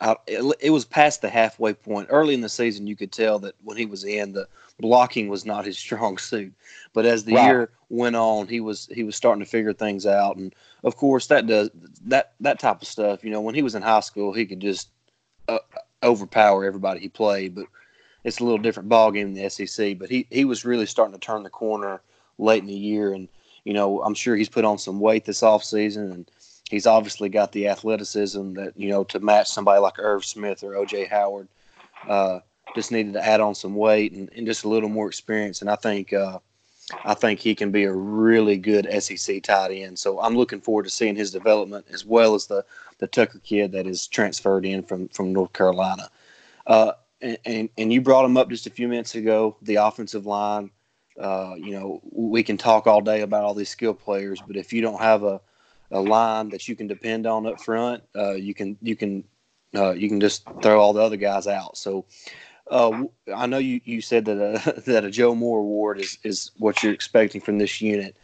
I, 0.00 0.16
it, 0.26 0.56
it 0.60 0.70
was 0.70 0.84
past 0.84 1.22
the 1.22 1.28
halfway 1.28 1.74
point. 1.74 2.08
Early 2.10 2.34
in 2.34 2.40
the 2.40 2.48
season, 2.48 2.86
you 2.86 2.96
could 2.96 3.12
tell 3.12 3.38
that 3.40 3.54
when 3.62 3.76
he 3.76 3.86
was 3.86 4.04
in, 4.04 4.32
the 4.32 4.48
blocking 4.80 5.28
was 5.28 5.44
not 5.46 5.64
his 5.64 5.78
strong 5.86 6.18
suit. 6.18 6.52
But 6.92 7.06
as 7.06 7.24
the 7.24 7.34
wow. 7.34 7.46
year 7.46 7.70
went 7.88 8.16
on, 8.16 8.48
he 8.48 8.60
was 8.60 8.88
he 8.92 9.02
was 9.02 9.16
starting 9.16 9.44
to 9.44 9.50
figure 9.50 9.72
things 9.72 10.06
out. 10.06 10.36
And 10.36 10.54
of 10.84 10.96
course, 10.96 11.26
that 11.28 11.46
does 11.46 11.70
that 12.06 12.34
that 12.40 12.58
type 12.58 12.82
of 12.82 12.88
stuff. 12.88 13.24
You 13.24 13.30
know, 13.30 13.40
when 13.40 13.54
he 13.54 13.62
was 13.62 13.74
in 13.74 13.82
high 13.82 14.00
school, 14.00 14.32
he 14.32 14.46
could 14.46 14.60
just 14.60 14.88
uh, 15.48 15.58
overpower 16.02 16.64
everybody 16.64 17.00
he 17.00 17.08
played. 17.08 17.54
But 17.54 17.66
it's 18.24 18.40
a 18.40 18.44
little 18.44 18.58
different 18.58 18.88
ball 18.88 19.12
game 19.12 19.28
in 19.28 19.34
the 19.34 19.48
SEC. 19.48 19.98
But 19.98 20.10
he 20.10 20.26
he 20.30 20.44
was 20.44 20.64
really 20.64 20.86
starting 20.86 21.14
to 21.14 21.20
turn 21.20 21.42
the 21.42 21.50
corner 21.50 22.00
late 22.38 22.62
in 22.62 22.68
the 22.68 22.74
year, 22.74 23.12
and 23.12 23.28
you 23.64 23.72
know 23.72 24.02
I'm 24.02 24.14
sure 24.14 24.36
he's 24.36 24.48
put 24.48 24.64
on 24.64 24.78
some 24.78 25.00
weight 25.00 25.24
this 25.24 25.42
off 25.42 25.64
season, 25.64 26.10
and 26.10 26.30
he's 26.70 26.86
obviously 26.86 27.28
got 27.28 27.52
the 27.52 27.68
athleticism 27.68 28.54
that 28.54 28.72
you 28.76 28.88
know 28.88 29.04
to 29.04 29.20
match 29.20 29.48
somebody 29.48 29.80
like 29.80 29.98
Irv 29.98 30.24
Smith 30.24 30.62
or 30.62 30.72
OJ 30.72 31.08
Howard. 31.08 31.48
Uh, 32.08 32.40
just 32.74 32.92
needed 32.92 33.14
to 33.14 33.24
add 33.24 33.40
on 33.40 33.54
some 33.54 33.74
weight 33.74 34.12
and, 34.12 34.28
and 34.36 34.46
just 34.46 34.64
a 34.64 34.68
little 34.68 34.88
more 34.88 35.08
experience, 35.08 35.60
and 35.60 35.70
I 35.70 35.76
think. 35.76 36.12
Uh, 36.12 36.38
I 37.04 37.14
think 37.14 37.40
he 37.40 37.56
can 37.56 37.72
be 37.72 37.82
a 37.82 37.92
really 37.92 38.56
good 38.56 38.86
SEC 39.02 39.42
tight 39.42 39.72
end. 39.72 39.98
So 39.98 40.20
I'm 40.20 40.36
looking 40.36 40.60
forward 40.60 40.84
to 40.84 40.90
seeing 40.90 41.16
his 41.16 41.32
development 41.32 41.86
as 41.92 42.06
well 42.06 42.36
as 42.36 42.46
the 42.46 42.64
the 42.98 43.08
Tucker 43.08 43.40
kid 43.40 43.72
that 43.72 43.88
is 43.88 44.06
transferred 44.06 44.64
in 44.64 44.84
from 44.84 45.08
from 45.08 45.32
North 45.32 45.52
Carolina. 45.52 46.08
Uh, 46.64 46.92
and, 47.20 47.38
and, 47.44 47.68
and 47.76 47.92
you 47.92 48.00
brought 48.00 48.24
him 48.24 48.36
up 48.36 48.50
just 48.50 48.66
a 48.66 48.70
few 48.70 48.88
minutes 48.88 49.14
ago. 49.14 49.56
The 49.62 49.76
offensive 49.76 50.26
line. 50.26 50.70
Uh, 51.18 51.54
you 51.56 51.72
know, 51.72 52.00
we 52.12 52.42
can 52.42 52.58
talk 52.58 52.86
all 52.86 53.00
day 53.00 53.22
about 53.22 53.42
all 53.42 53.54
these 53.54 53.70
skill 53.70 53.94
players, 53.94 54.42
but 54.46 54.54
if 54.54 54.70
you 54.70 54.82
don't 54.82 55.00
have 55.00 55.22
a, 55.22 55.40
a 55.90 56.00
line 56.00 56.48
that 56.50 56.68
you 56.68 56.76
can 56.76 56.86
depend 56.86 57.26
on 57.26 57.46
up 57.46 57.60
front, 57.60 58.02
uh, 58.14 58.32
you 58.32 58.54
can 58.54 58.76
you 58.82 58.96
can 58.96 59.24
uh, 59.74 59.92
you 59.92 60.08
can 60.08 60.20
just 60.20 60.46
throw 60.62 60.80
all 60.80 60.92
the 60.92 61.02
other 61.02 61.16
guys 61.16 61.46
out. 61.46 61.76
So 61.76 62.04
uh, 62.70 63.04
I 63.34 63.46
know 63.46 63.58
you, 63.58 63.80
you 63.84 64.00
said 64.00 64.24
that 64.26 64.38
a, 64.38 64.80
that 64.86 65.04
a 65.04 65.10
Joe 65.10 65.34
Moore 65.34 65.60
award 65.60 66.00
is, 66.00 66.18
is 66.22 66.50
what 66.58 66.82
you're 66.82 66.92
expecting 66.92 67.40
from 67.40 67.58
this 67.58 67.80
unit. 67.80 68.16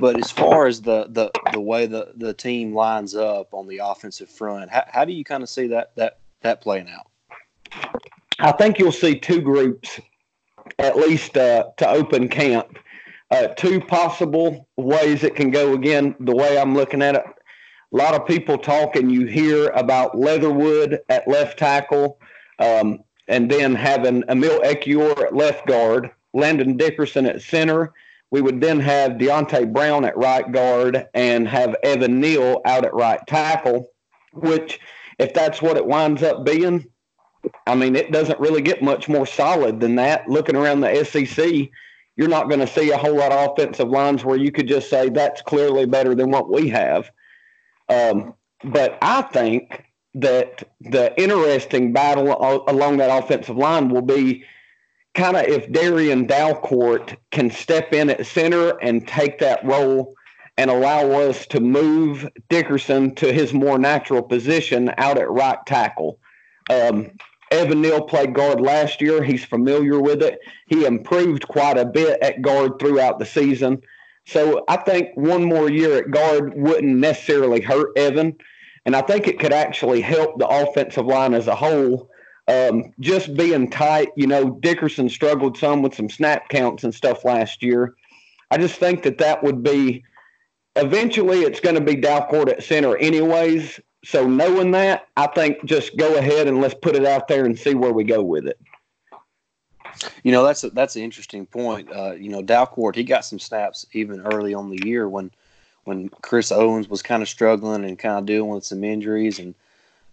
But 0.00 0.18
as 0.18 0.30
far 0.30 0.66
as 0.66 0.82
the, 0.82 1.06
the, 1.08 1.30
the 1.52 1.60
way 1.60 1.86
the, 1.86 2.12
the 2.16 2.34
team 2.34 2.74
lines 2.74 3.14
up 3.14 3.54
on 3.54 3.68
the 3.68 3.78
offensive 3.78 4.28
front, 4.28 4.70
how, 4.70 4.84
how 4.88 5.04
do 5.04 5.12
you 5.12 5.24
kind 5.24 5.42
of 5.42 5.48
see 5.48 5.68
that, 5.68 5.94
that, 5.94 6.18
that 6.40 6.60
playing 6.60 6.88
out? 6.88 7.06
I 8.40 8.52
think 8.52 8.78
you'll 8.78 8.92
see 8.92 9.18
two 9.18 9.40
groups, 9.40 10.00
at 10.78 10.96
least 10.96 11.36
uh, 11.36 11.68
to 11.76 11.88
open 11.88 12.28
camp. 12.28 12.78
Uh, 13.30 13.48
two 13.48 13.80
possible 13.80 14.68
ways 14.76 15.24
it 15.24 15.34
can 15.34 15.50
go. 15.50 15.72
Again, 15.72 16.14
the 16.20 16.34
way 16.34 16.58
I'm 16.58 16.74
looking 16.74 17.02
at 17.02 17.16
it, 17.16 17.24
a 17.92 17.96
lot 17.96 18.14
of 18.14 18.26
people 18.26 18.56
talk 18.56 18.96
and 18.96 19.10
you 19.10 19.26
hear 19.26 19.68
about 19.70 20.18
Leatherwood 20.18 21.00
at 21.08 21.26
left 21.26 21.58
tackle, 21.58 22.20
um, 22.58 23.00
and 23.28 23.50
then 23.50 23.74
having 23.74 24.22
Emil 24.28 24.60
Ekiyor 24.60 25.24
at 25.24 25.34
left 25.34 25.66
guard, 25.66 26.10
Landon 26.34 26.76
Dickerson 26.76 27.26
at 27.26 27.42
center, 27.42 27.92
we 28.30 28.40
would 28.40 28.60
then 28.60 28.80
have 28.80 29.12
Deonte 29.12 29.72
Brown 29.72 30.04
at 30.04 30.16
right 30.16 30.50
guard 30.50 31.06
and 31.14 31.48
have 31.48 31.76
Evan 31.82 32.20
Neal 32.20 32.60
out 32.64 32.84
at 32.84 32.94
right 32.94 33.20
tackle, 33.26 33.90
which, 34.32 34.80
if 35.18 35.32
that's 35.32 35.62
what 35.62 35.76
it 35.76 35.86
winds 35.86 36.22
up 36.22 36.44
being, 36.44 36.86
I 37.66 37.74
mean, 37.74 37.96
it 37.96 38.12
doesn't 38.12 38.40
really 38.40 38.62
get 38.62 38.82
much 38.82 39.08
more 39.08 39.26
solid 39.26 39.80
than 39.80 39.96
that. 39.96 40.28
Looking 40.28 40.56
around 40.56 40.80
the 40.80 41.04
SEC, 41.04 41.70
you're 42.16 42.28
not 42.28 42.48
going 42.48 42.60
to 42.60 42.66
see 42.66 42.90
a 42.90 42.96
whole 42.96 43.16
lot 43.16 43.32
of 43.32 43.50
offensive 43.52 43.88
lines 43.88 44.24
where 44.24 44.38
you 44.38 44.50
could 44.50 44.66
just 44.66 44.88
say 44.88 45.08
that's 45.08 45.42
clearly 45.42 45.86
better 45.86 46.14
than 46.14 46.30
what 46.30 46.50
we 46.50 46.68
have. 46.70 47.10
Um, 47.88 48.34
but 48.64 48.98
I 49.02 49.22
think 49.22 49.84
that 50.14 50.62
the 50.80 51.14
interesting 51.20 51.92
battle 51.92 52.64
along 52.68 52.96
that 52.96 53.16
offensive 53.22 53.56
line 53.56 53.90
will 53.90 54.02
be 54.02 54.44
kind 55.14 55.36
of 55.36 55.44
if 55.44 55.70
Darrian 55.70 56.26
Dalcourt 56.26 57.16
can 57.30 57.50
step 57.50 57.92
in 57.92 58.10
at 58.10 58.26
center 58.26 58.78
and 58.78 59.06
take 59.06 59.38
that 59.38 59.64
role 59.64 60.14
and 60.58 60.70
allow 60.70 61.10
us 61.10 61.46
to 61.48 61.60
move 61.60 62.28
Dickerson 62.48 63.14
to 63.16 63.32
his 63.32 63.52
more 63.52 63.78
natural 63.78 64.22
position 64.22 64.92
out 64.96 65.18
at 65.18 65.30
right 65.30 65.58
tackle. 65.66 66.18
Um, 66.70 67.10
Evan 67.50 67.80
Neal 67.80 68.02
played 68.02 68.34
guard 68.34 68.60
last 68.60 69.00
year. 69.00 69.22
He's 69.22 69.44
familiar 69.44 70.00
with 70.00 70.22
it. 70.22 70.40
He 70.66 70.84
improved 70.84 71.46
quite 71.48 71.78
a 71.78 71.84
bit 71.84 72.20
at 72.22 72.42
guard 72.42 72.78
throughout 72.78 73.18
the 73.18 73.26
season. 73.26 73.82
So 74.26 74.64
I 74.68 74.76
think 74.78 75.10
one 75.14 75.44
more 75.44 75.70
year 75.70 75.98
at 75.98 76.10
guard 76.10 76.54
wouldn't 76.56 76.96
necessarily 76.96 77.60
hurt 77.60 77.96
Evan. 77.96 78.36
And 78.84 78.96
I 78.96 79.02
think 79.02 79.28
it 79.28 79.38
could 79.38 79.52
actually 79.52 80.00
help 80.00 80.38
the 80.38 80.48
offensive 80.48 81.06
line 81.06 81.34
as 81.34 81.46
a 81.46 81.54
whole 81.54 82.10
um, 82.48 82.92
just 83.00 83.34
being 83.36 83.70
tight, 83.70 84.08
you 84.16 84.26
know, 84.26 84.50
Dickerson 84.50 85.08
struggled 85.08 85.58
some 85.58 85.82
with 85.82 85.94
some 85.94 86.08
snap 86.08 86.48
counts 86.48 86.84
and 86.84 86.94
stuff 86.94 87.24
last 87.24 87.62
year. 87.62 87.94
I 88.50 88.58
just 88.58 88.76
think 88.76 89.02
that 89.02 89.18
that 89.18 89.42
would 89.42 89.62
be 89.62 90.04
eventually 90.76 91.40
it's 91.40 91.60
going 91.60 91.74
to 91.74 91.80
be 91.80 91.96
Dalcourt 91.96 92.48
at 92.48 92.62
center 92.62 92.96
anyways. 92.98 93.80
So 94.06 94.26
knowing 94.26 94.70
that, 94.70 95.08
I 95.16 95.26
think 95.26 95.64
just 95.64 95.96
go 95.96 96.16
ahead 96.16 96.46
and 96.46 96.60
let's 96.60 96.74
put 96.74 96.96
it 96.96 97.04
out 97.04 97.28
there 97.28 97.44
and 97.44 97.58
see 97.58 97.74
where 97.74 97.92
we 97.92 98.04
go 98.04 98.22
with 98.22 98.46
it. 98.46 98.58
You 100.22 100.32
know, 100.32 100.44
that's 100.44 100.62
a, 100.64 100.70
that's 100.70 100.96
an 100.96 101.02
interesting 101.02 101.46
point. 101.46 101.90
Uh, 101.90 102.12
you 102.12 102.28
know, 102.28 102.42
Dalcourt, 102.42 102.94
he 102.94 103.04
got 103.04 103.24
some 103.24 103.38
snaps 103.38 103.86
even 103.92 104.20
early 104.20 104.54
on 104.54 104.70
the 104.70 104.86
year 104.86 105.08
when 105.08 105.30
when 105.84 106.08
Chris 106.08 106.50
Owens 106.50 106.88
was 106.88 107.02
kind 107.02 107.22
of 107.22 107.28
struggling 107.28 107.84
and 107.84 107.98
kind 107.98 108.18
of 108.18 108.26
dealing 108.26 108.50
with 108.50 108.64
some 108.64 108.84
injuries 108.84 109.38
and– 109.38 109.54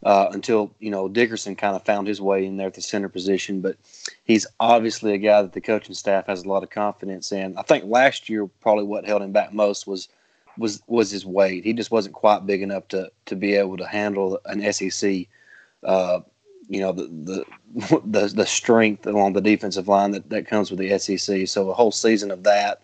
uh, 0.06 0.28
until 0.32 0.74
you 0.80 0.92
know 0.92 1.08
Dickerson 1.08 1.56
kind 1.56 1.76
of 1.76 1.84
found 1.84 2.08
his 2.08 2.22
way 2.22 2.46
in 2.46 2.58
there 2.58 2.68
at 2.68 2.74
the 2.74 2.82
center 2.82 3.10
position. 3.10 3.62
But 3.62 3.78
he's 4.24 4.46
obviously 4.60 5.14
a 5.14 5.18
guy 5.18 5.42
that 5.42 5.54
the 5.54 5.62
coaching 5.62 5.96
staff 5.96 6.28
has 6.28 6.44
a 6.44 6.50
lot 6.50 6.64
of 6.64 6.70
confidence 6.70 7.32
in. 7.32 7.58
I 7.58 7.62
think 7.64 7.86
last 7.86 8.30
year 8.30 8.48
probably 8.62 8.86
what 8.86 9.06
held 9.06 9.22
him 9.22 9.32
back 9.32 9.54
most 9.54 9.88
was 9.88 10.10
was 10.58 10.82
was 10.88 11.12
his 11.12 11.26
weight. 11.26 11.64
He 11.64 11.74
just 11.74 11.92
wasn't 11.92 12.16
quite 12.16 12.46
big 12.46 12.62
enough 12.62 12.88
to 12.90 13.12
to 13.26 13.36
be 13.36 13.56
able 13.56 13.78
to 13.78 13.88
handle 13.88 14.40
an 14.46 14.72
SEC. 14.74 15.28
Uh, 15.84 16.22
you 16.70 16.80
know 16.80 16.92
the, 16.92 17.46
the 17.74 18.02
the 18.06 18.28
the 18.28 18.46
strength 18.46 19.06
along 19.06 19.34
the 19.34 19.42
defensive 19.42 19.88
line 19.88 20.12
that, 20.12 20.30
that 20.30 20.48
comes 20.48 20.72
with 20.72 20.80
the 20.80 20.98
SEC. 20.98 21.48
So 21.48 21.70
a 21.70 21.74
whole 21.74 21.92
season 21.92 22.32
of 22.32 22.44
that 22.44 22.82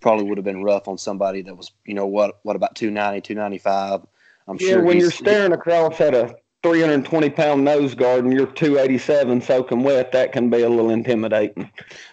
probably 0.00 0.24
would 0.24 0.38
have 0.38 0.44
been 0.44 0.62
rough 0.62 0.88
on 0.88 0.98
somebody 0.98 1.42
that 1.42 1.56
was 1.56 1.72
you 1.84 1.94
know 1.94 2.06
what 2.06 2.38
what 2.42 2.54
about 2.54 2.76
290 2.76 3.22
295 3.26 4.06
i'm 4.46 4.56
yeah, 4.60 4.68
sure 4.68 4.82
when 4.82 5.00
you're 5.00 5.10
staring 5.10 5.52
across 5.52 5.98
at 6.02 6.14
a 6.14 6.36
320 6.66 7.30
pound 7.30 7.64
nose 7.64 7.94
guard 7.94 8.24
and 8.24 8.32
you're 8.32 8.46
287 8.46 9.40
soaking 9.40 9.84
wet, 9.84 10.10
that 10.10 10.32
can 10.32 10.50
be 10.50 10.62
a 10.62 10.68
little 10.68 10.90
intimidating. 10.90 11.70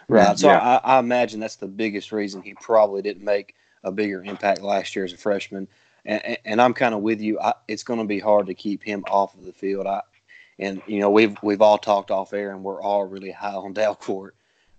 Right. 0.07 0.37
So 0.37 0.49
yeah. 0.49 0.79
I, 0.83 0.97
I, 0.97 0.99
imagine 0.99 1.39
that's 1.39 1.55
the 1.55 1.67
biggest 1.67 2.11
reason 2.11 2.43
he 2.43 2.53
probably 2.55 3.01
didn't 3.01 3.23
make 3.23 3.55
a 3.83 3.91
bigger 3.91 4.23
impact 4.23 4.61
last 4.61 4.95
year 4.95 5.05
as 5.05 5.13
a 5.13 5.17
freshman. 5.17 5.67
And, 6.05 6.37
and 6.45 6.61
I'm 6.61 6.73
kind 6.73 6.93
of 6.93 7.01
with 7.01 7.21
you. 7.21 7.39
I, 7.39 7.53
it's 7.67 7.83
going 7.83 7.99
to 7.99 8.05
be 8.05 8.19
hard 8.19 8.47
to 8.47 8.53
keep 8.53 8.83
him 8.83 9.03
off 9.09 9.33
of 9.35 9.45
the 9.45 9.53
field. 9.53 9.87
I, 9.87 10.01
and 10.59 10.81
you 10.85 10.99
know 10.99 11.09
we've 11.09 11.35
we've 11.41 11.61
all 11.61 11.77
talked 11.77 12.11
off 12.11 12.33
air, 12.33 12.51
and 12.51 12.63
we're 12.63 12.81
all 12.81 13.05
really 13.05 13.31
high 13.31 13.55
on 13.55 13.73
Dalcourt. 13.75 14.31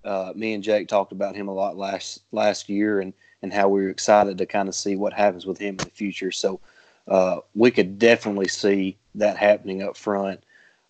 Uh, 0.04 0.32
me 0.34 0.52
and 0.52 0.62
Jake 0.62 0.88
talked 0.88 1.12
about 1.12 1.34
him 1.34 1.48
a 1.48 1.54
lot 1.54 1.76
last 1.76 2.22
last 2.32 2.68
year, 2.68 3.00
and 3.00 3.12
and 3.42 3.52
how 3.52 3.68
we 3.68 3.84
are 3.84 3.90
excited 3.90 4.38
to 4.38 4.46
kind 4.46 4.68
of 4.68 4.74
see 4.74 4.96
what 4.96 5.12
happens 5.12 5.46
with 5.46 5.58
him 5.58 5.70
in 5.70 5.84
the 5.84 5.90
future. 5.90 6.30
So 6.30 6.60
uh, 7.08 7.38
we 7.54 7.70
could 7.70 7.98
definitely 7.98 8.48
see 8.48 8.96
that 9.16 9.36
happening 9.36 9.82
up 9.82 9.96
front. 9.96 10.42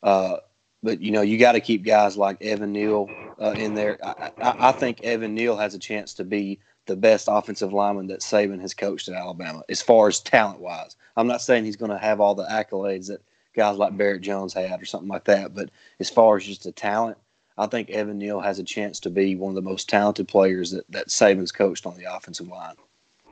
Uh, 0.02 0.36
but 0.82 1.00
you 1.00 1.10
know, 1.10 1.22
you 1.22 1.38
got 1.38 1.52
to 1.52 1.60
keep 1.60 1.82
guys 1.82 2.16
like 2.16 2.40
Evan 2.42 2.72
Neal 2.72 3.08
uh, 3.40 3.54
in 3.56 3.74
there. 3.74 3.98
I, 4.04 4.30
I, 4.40 4.68
I, 4.68 4.72
think 4.72 5.02
Evan 5.02 5.34
Neal 5.34 5.56
has 5.56 5.74
a 5.74 5.78
chance 5.78 6.14
to 6.14 6.24
be 6.24 6.60
the 6.86 6.96
best 6.96 7.28
offensive 7.30 7.72
lineman 7.72 8.06
that 8.08 8.20
Saban 8.20 8.60
has 8.60 8.74
coached 8.74 9.08
at 9.08 9.14
Alabama, 9.14 9.62
as 9.68 9.80
far 9.80 10.08
as 10.08 10.20
talent 10.20 10.60
wise. 10.60 10.96
I'm 11.16 11.26
not 11.26 11.40
saying 11.40 11.64
he's 11.64 11.76
going 11.76 11.90
to 11.90 11.98
have 11.98 12.20
all 12.20 12.34
the 12.34 12.46
accolades 12.46 13.08
that 13.08 13.22
guys 13.54 13.76
like 13.76 13.96
Barrett 13.96 14.22
Jones 14.22 14.52
had 14.52 14.80
or 14.80 14.84
something 14.84 15.08
like 15.08 15.24
that, 15.24 15.54
but 15.54 15.70
as 16.00 16.10
far 16.10 16.36
as 16.36 16.44
just 16.44 16.64
the 16.64 16.72
talent, 16.72 17.16
I 17.56 17.66
think 17.66 17.90
Evan 17.90 18.18
Neal 18.18 18.40
has 18.40 18.58
a 18.58 18.64
chance 18.64 18.98
to 19.00 19.10
be 19.10 19.36
one 19.36 19.50
of 19.50 19.54
the 19.54 19.62
most 19.68 19.88
talented 19.88 20.26
players 20.26 20.72
that, 20.72 20.84
that 20.90 21.08
Saban's 21.08 21.52
coached 21.52 21.86
on 21.86 21.96
the 21.96 22.12
offensive 22.12 22.48
line. 22.48 22.74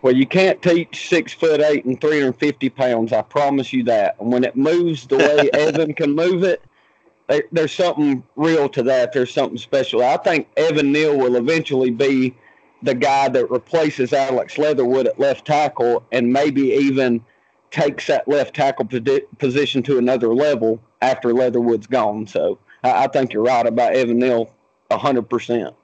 Well, 0.01 0.15
you 0.15 0.27
can't 0.27 0.61
teach 0.62 1.09
six 1.09 1.33
foot 1.33 1.61
eight 1.61 1.85
and 1.85 2.01
350 2.01 2.71
pounds. 2.71 3.12
I 3.12 3.23
promise 3.23 3.73
you 3.73 3.85
that. 3.85 4.17
And 4.21 4.33
when 4.33 4.45
it 4.45 4.57
moves 4.57 5.07
the 5.07 5.17
way 5.17 5.51
Evan 5.53 5.95
can 5.95 6.12
move 6.15 6.45
it, 6.45 6.62
there's 7.51 7.73
something 7.73 8.23
real 8.37 8.69
to 8.71 8.83
that. 8.83 9.12
There's 9.12 9.33
something 9.33 9.59
special. 9.59 10.03
I 10.03 10.17
think 10.19 10.49
Evan 10.57 10.93
Neal 10.93 11.17
will 11.17 11.37
eventually 11.37 11.91
be 11.91 12.35
the 12.83 12.95
guy 12.95 13.29
that 13.29 13.51
replaces 13.51 14.12
Alex 14.12 14.59
Leatherwood 14.59 15.07
at 15.07 15.18
left 15.18 15.47
tackle 15.47 16.05
and 16.12 16.33
maybe 16.33 16.62
even 16.73 17.25
takes 17.71 18.07
that 18.07 18.29
left 18.29 18.55
tackle 18.55 18.87
position 19.38 19.83
to 19.85 19.99
another 19.99 20.35
level 20.35 20.81
after 21.01 21.33
Leatherwood's 21.33 21.87
gone. 21.87 22.27
So 22.27 22.59
I, 22.85 23.05
I 23.05 23.07
think 23.09 23.33
you're 23.33 23.45
right 23.45 23.66
about 23.66 23.95
Evan 23.95 24.18
Neal 24.18 24.53
100%. 24.90 25.75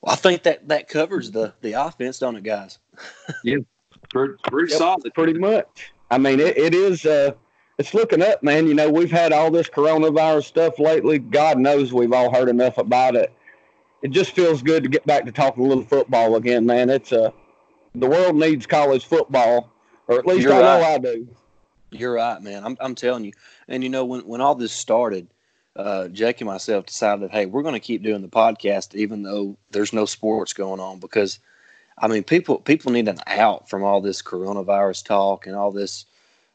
Well, 0.00 0.12
I 0.12 0.16
think 0.16 0.42
that 0.42 0.66
that 0.68 0.88
covers 0.88 1.30
the 1.30 1.54
the 1.60 1.74
offense, 1.74 2.18
don't 2.18 2.34
it, 2.34 2.42
guys? 2.42 2.80
yeah, 3.44 3.58
pretty, 4.10 4.34
pretty 4.42 4.72
yep, 4.72 4.78
solid. 4.78 5.14
Pretty 5.14 5.34
much. 5.34 5.92
I 6.10 6.18
mean, 6.18 6.40
it, 6.40 6.58
it 6.58 6.74
is. 6.74 7.06
Uh, 7.06 7.32
it's 7.78 7.94
looking 7.94 8.20
up, 8.20 8.42
man. 8.42 8.66
You 8.66 8.74
know, 8.74 8.90
we've 8.90 9.12
had 9.12 9.32
all 9.32 9.50
this 9.50 9.68
coronavirus 9.68 10.44
stuff 10.44 10.80
lately. 10.80 11.20
God 11.20 11.58
knows 11.58 11.92
we've 11.92 12.12
all 12.12 12.34
heard 12.34 12.48
enough 12.48 12.78
about 12.78 13.14
it. 13.14 13.32
It 14.02 14.10
just 14.10 14.32
feels 14.32 14.62
good 14.62 14.82
to 14.82 14.88
get 14.88 15.06
back 15.06 15.24
to 15.26 15.32
talking 15.32 15.64
a 15.64 15.68
little 15.68 15.84
football 15.84 16.36
again, 16.36 16.66
man. 16.66 16.90
It's 16.90 17.12
a 17.12 17.24
uh, 17.26 17.30
the 17.94 18.06
world 18.06 18.36
needs 18.36 18.66
college 18.66 19.04
football, 19.04 19.70
or 20.08 20.18
at 20.18 20.26
least 20.26 20.42
You're 20.42 20.54
I 20.54 20.60
right. 20.60 20.80
know 20.80 20.86
I 20.86 20.98
do. 20.98 21.28
You're 21.90 22.14
right, 22.14 22.40
man. 22.42 22.64
I'm 22.64 22.76
I'm 22.80 22.94
telling 22.94 23.24
you. 23.24 23.32
And 23.68 23.82
you 23.82 23.90
know, 23.90 24.04
when 24.04 24.20
when 24.22 24.40
all 24.40 24.54
this 24.54 24.72
started, 24.72 25.28
uh, 25.76 26.08
Jake 26.08 26.40
and 26.40 26.48
myself 26.48 26.86
decided, 26.86 27.30
hey, 27.30 27.46
we're 27.46 27.62
going 27.62 27.74
to 27.74 27.80
keep 27.80 28.02
doing 28.02 28.22
the 28.22 28.28
podcast 28.28 28.94
even 28.94 29.22
though 29.22 29.56
there's 29.70 29.92
no 29.92 30.04
sports 30.04 30.52
going 30.52 30.80
on 30.80 30.98
because, 30.98 31.38
I 31.98 32.08
mean, 32.08 32.24
people 32.24 32.58
people 32.58 32.92
need 32.92 33.08
an 33.08 33.20
out 33.26 33.68
from 33.68 33.84
all 33.84 34.00
this 34.00 34.22
coronavirus 34.22 35.04
talk 35.04 35.46
and 35.46 35.54
all 35.54 35.70
this 35.70 36.06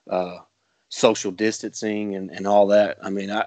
uh, 0.09 0.39
social 0.89 1.31
distancing 1.31 2.15
and, 2.15 2.31
and 2.31 2.47
all 2.47 2.67
that. 2.67 2.97
I 3.03 3.09
mean, 3.09 3.29
I 3.31 3.45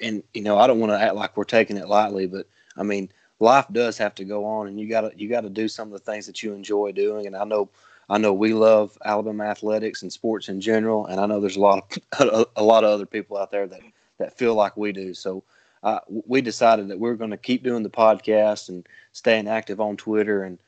and 0.00 0.22
you 0.32 0.42
know, 0.42 0.58
I 0.58 0.66
don't 0.66 0.80
want 0.80 0.92
to 0.92 1.00
act 1.00 1.16
like 1.16 1.36
we're 1.36 1.44
taking 1.44 1.76
it 1.76 1.88
lightly, 1.88 2.26
but 2.26 2.46
I 2.76 2.82
mean, 2.84 3.10
life 3.42 3.66
does 3.72 3.98
have 3.98 4.14
to 4.14 4.24
go 4.24 4.44
on, 4.44 4.68
and 4.68 4.80
you 4.80 4.88
got 4.88 5.02
to 5.02 5.12
you 5.16 5.28
got 5.28 5.42
to 5.42 5.50
do 5.50 5.68
some 5.68 5.88
of 5.88 5.92
the 5.92 6.10
things 6.10 6.26
that 6.26 6.42
you 6.42 6.54
enjoy 6.54 6.92
doing. 6.92 7.26
And 7.26 7.36
I 7.36 7.44
know 7.44 7.68
I 8.08 8.16
know 8.16 8.32
we 8.32 8.54
love 8.54 8.96
Alabama 9.04 9.44
athletics 9.44 10.02
and 10.02 10.12
sports 10.12 10.48
in 10.48 10.60
general, 10.60 11.06
and 11.06 11.20
I 11.20 11.26
know 11.26 11.40
there's 11.40 11.56
a 11.56 11.60
lot 11.60 11.98
of 12.20 12.46
a 12.56 12.62
lot 12.62 12.84
of 12.84 12.90
other 12.90 13.06
people 13.06 13.36
out 13.36 13.50
there 13.50 13.66
that 13.66 13.80
that 14.18 14.38
feel 14.38 14.54
like 14.54 14.76
we 14.76 14.92
do. 14.92 15.12
So 15.12 15.42
uh, 15.82 15.98
we 16.06 16.40
decided 16.40 16.88
that 16.88 17.00
we 17.00 17.10
are 17.10 17.16
going 17.16 17.32
to 17.32 17.36
keep 17.36 17.64
doing 17.64 17.82
the 17.82 17.90
podcast 17.90 18.68
and 18.68 18.86
staying 19.10 19.48
active 19.48 19.80
on 19.80 19.96
Twitter. 19.96 20.44
And 20.44 20.58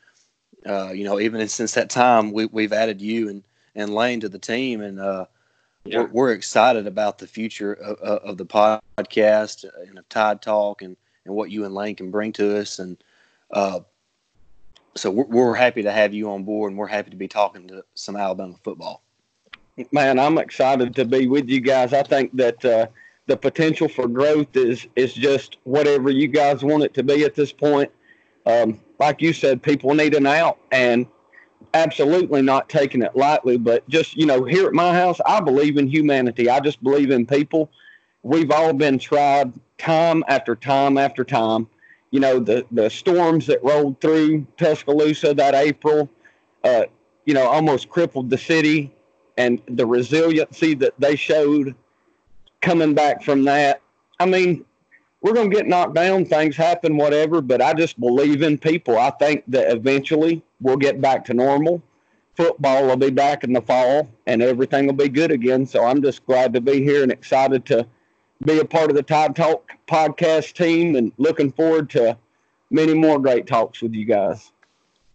uh, 0.66 0.90
you 0.92 1.04
know, 1.04 1.20
even 1.20 1.46
since 1.48 1.72
that 1.74 1.90
time, 1.90 2.32
we, 2.32 2.46
we've 2.46 2.72
added 2.72 3.00
you 3.00 3.28
and 3.28 3.42
and 3.76 3.94
Lane 3.94 4.20
to 4.20 4.28
the 4.28 4.38
team, 4.38 4.80
and 4.80 4.98
uh, 4.98 5.26
yeah. 5.84 6.00
we're, 6.00 6.08
we're, 6.08 6.32
excited 6.32 6.86
about 6.86 7.18
the 7.18 7.26
future 7.26 7.72
of, 7.72 7.98
of, 7.98 8.36
the 8.36 8.46
podcast 8.46 9.64
and 9.88 9.98
of 9.98 10.08
Tide 10.08 10.40
Talk 10.40 10.80
and 10.82 10.96
and 11.24 11.34
what 11.34 11.50
you 11.50 11.64
and 11.64 11.74
Lane 11.74 11.96
can 11.96 12.10
bring 12.10 12.32
to 12.32 12.58
us. 12.58 12.78
And 12.78 12.96
uh, 13.50 13.80
so 14.96 15.10
we're, 15.10 15.24
we're 15.24 15.54
happy 15.54 15.82
to 15.82 15.92
have 15.92 16.14
you 16.14 16.30
on 16.30 16.44
board, 16.44 16.72
and 16.72 16.78
we're 16.78 16.86
happy 16.86 17.10
to 17.10 17.16
be 17.16 17.28
talking 17.28 17.68
to 17.68 17.84
some 17.94 18.16
Alabama 18.16 18.54
football. 18.62 19.02
Man, 19.90 20.18
I'm 20.18 20.38
excited 20.38 20.94
to 20.94 21.04
be 21.04 21.26
with 21.26 21.48
you 21.48 21.60
guys. 21.60 21.92
I 21.92 22.02
think 22.02 22.36
that 22.36 22.64
uh, 22.64 22.86
the 23.26 23.36
potential 23.36 23.88
for 23.88 24.06
growth 24.06 24.54
is 24.56 24.86
is 24.94 25.14
just 25.14 25.56
whatever 25.64 26.10
you 26.10 26.28
guys 26.28 26.62
want 26.62 26.84
it 26.84 26.94
to 26.94 27.02
be 27.02 27.24
at 27.24 27.34
this 27.34 27.52
point. 27.52 27.90
Um, 28.46 28.80
like 29.00 29.20
you 29.20 29.32
said, 29.32 29.62
people 29.62 29.92
need 29.94 30.14
an 30.14 30.26
out, 30.26 30.58
and 30.70 31.06
absolutely 31.72 32.40
not 32.40 32.68
taking 32.68 33.02
it 33.02 33.16
lightly. 33.16 33.56
But 33.56 33.88
just 33.88 34.16
you 34.16 34.26
know, 34.26 34.44
here 34.44 34.66
at 34.66 34.74
my 34.74 34.94
house, 34.94 35.20
I 35.26 35.40
believe 35.40 35.76
in 35.76 35.88
humanity. 35.88 36.48
I 36.48 36.60
just 36.60 36.82
believe 36.82 37.10
in 37.10 37.26
people. 37.26 37.70
We've 38.24 38.50
all 38.50 38.72
been 38.72 38.98
tried 38.98 39.52
time 39.76 40.24
after 40.28 40.56
time 40.56 40.96
after 40.96 41.24
time. 41.24 41.68
You 42.10 42.20
know, 42.20 42.40
the 42.40 42.64
the 42.72 42.88
storms 42.88 43.46
that 43.46 43.62
rolled 43.62 44.00
through 44.00 44.46
Tuscaloosa 44.56 45.34
that 45.34 45.54
April, 45.54 46.08
uh, 46.64 46.84
you 47.26 47.34
know, 47.34 47.46
almost 47.46 47.90
crippled 47.90 48.30
the 48.30 48.38
city, 48.38 48.94
and 49.36 49.60
the 49.68 49.86
resiliency 49.86 50.74
that 50.74 50.94
they 50.98 51.16
showed 51.16 51.74
coming 52.62 52.94
back 52.94 53.22
from 53.22 53.44
that. 53.44 53.82
I 54.18 54.24
mean, 54.24 54.64
we're 55.20 55.34
going 55.34 55.50
to 55.50 55.56
get 55.56 55.66
knocked 55.66 55.94
down, 55.94 56.24
things 56.24 56.56
happen, 56.56 56.96
whatever, 56.96 57.42
but 57.42 57.60
I 57.60 57.74
just 57.74 58.00
believe 58.00 58.42
in 58.42 58.56
people. 58.56 58.98
I 58.98 59.10
think 59.10 59.44
that 59.48 59.70
eventually 59.70 60.42
we'll 60.60 60.76
get 60.76 61.00
back 61.00 61.24
to 61.26 61.34
normal. 61.34 61.82
Football 62.36 62.86
will 62.86 62.96
be 62.96 63.10
back 63.10 63.44
in 63.44 63.52
the 63.52 63.60
fall 63.60 64.08
and 64.26 64.42
everything 64.42 64.86
will 64.86 64.94
be 64.94 65.08
good 65.08 65.30
again. 65.30 65.66
So 65.66 65.84
I'm 65.84 66.02
just 66.02 66.24
glad 66.26 66.52
to 66.54 66.60
be 66.60 66.82
here 66.82 67.02
and 67.02 67.12
excited 67.12 67.64
to 67.66 67.86
be 68.44 68.58
a 68.58 68.64
part 68.64 68.90
of 68.90 68.96
the 68.96 69.02
Tide 69.02 69.36
Talk 69.36 69.70
podcast 69.86 70.54
team 70.54 70.96
and 70.96 71.12
looking 71.18 71.52
forward 71.52 71.90
to 71.90 72.16
many 72.70 72.94
more 72.94 73.18
great 73.18 73.46
talks 73.46 73.80
with 73.82 73.94
you 73.94 74.04
guys. 74.04 74.50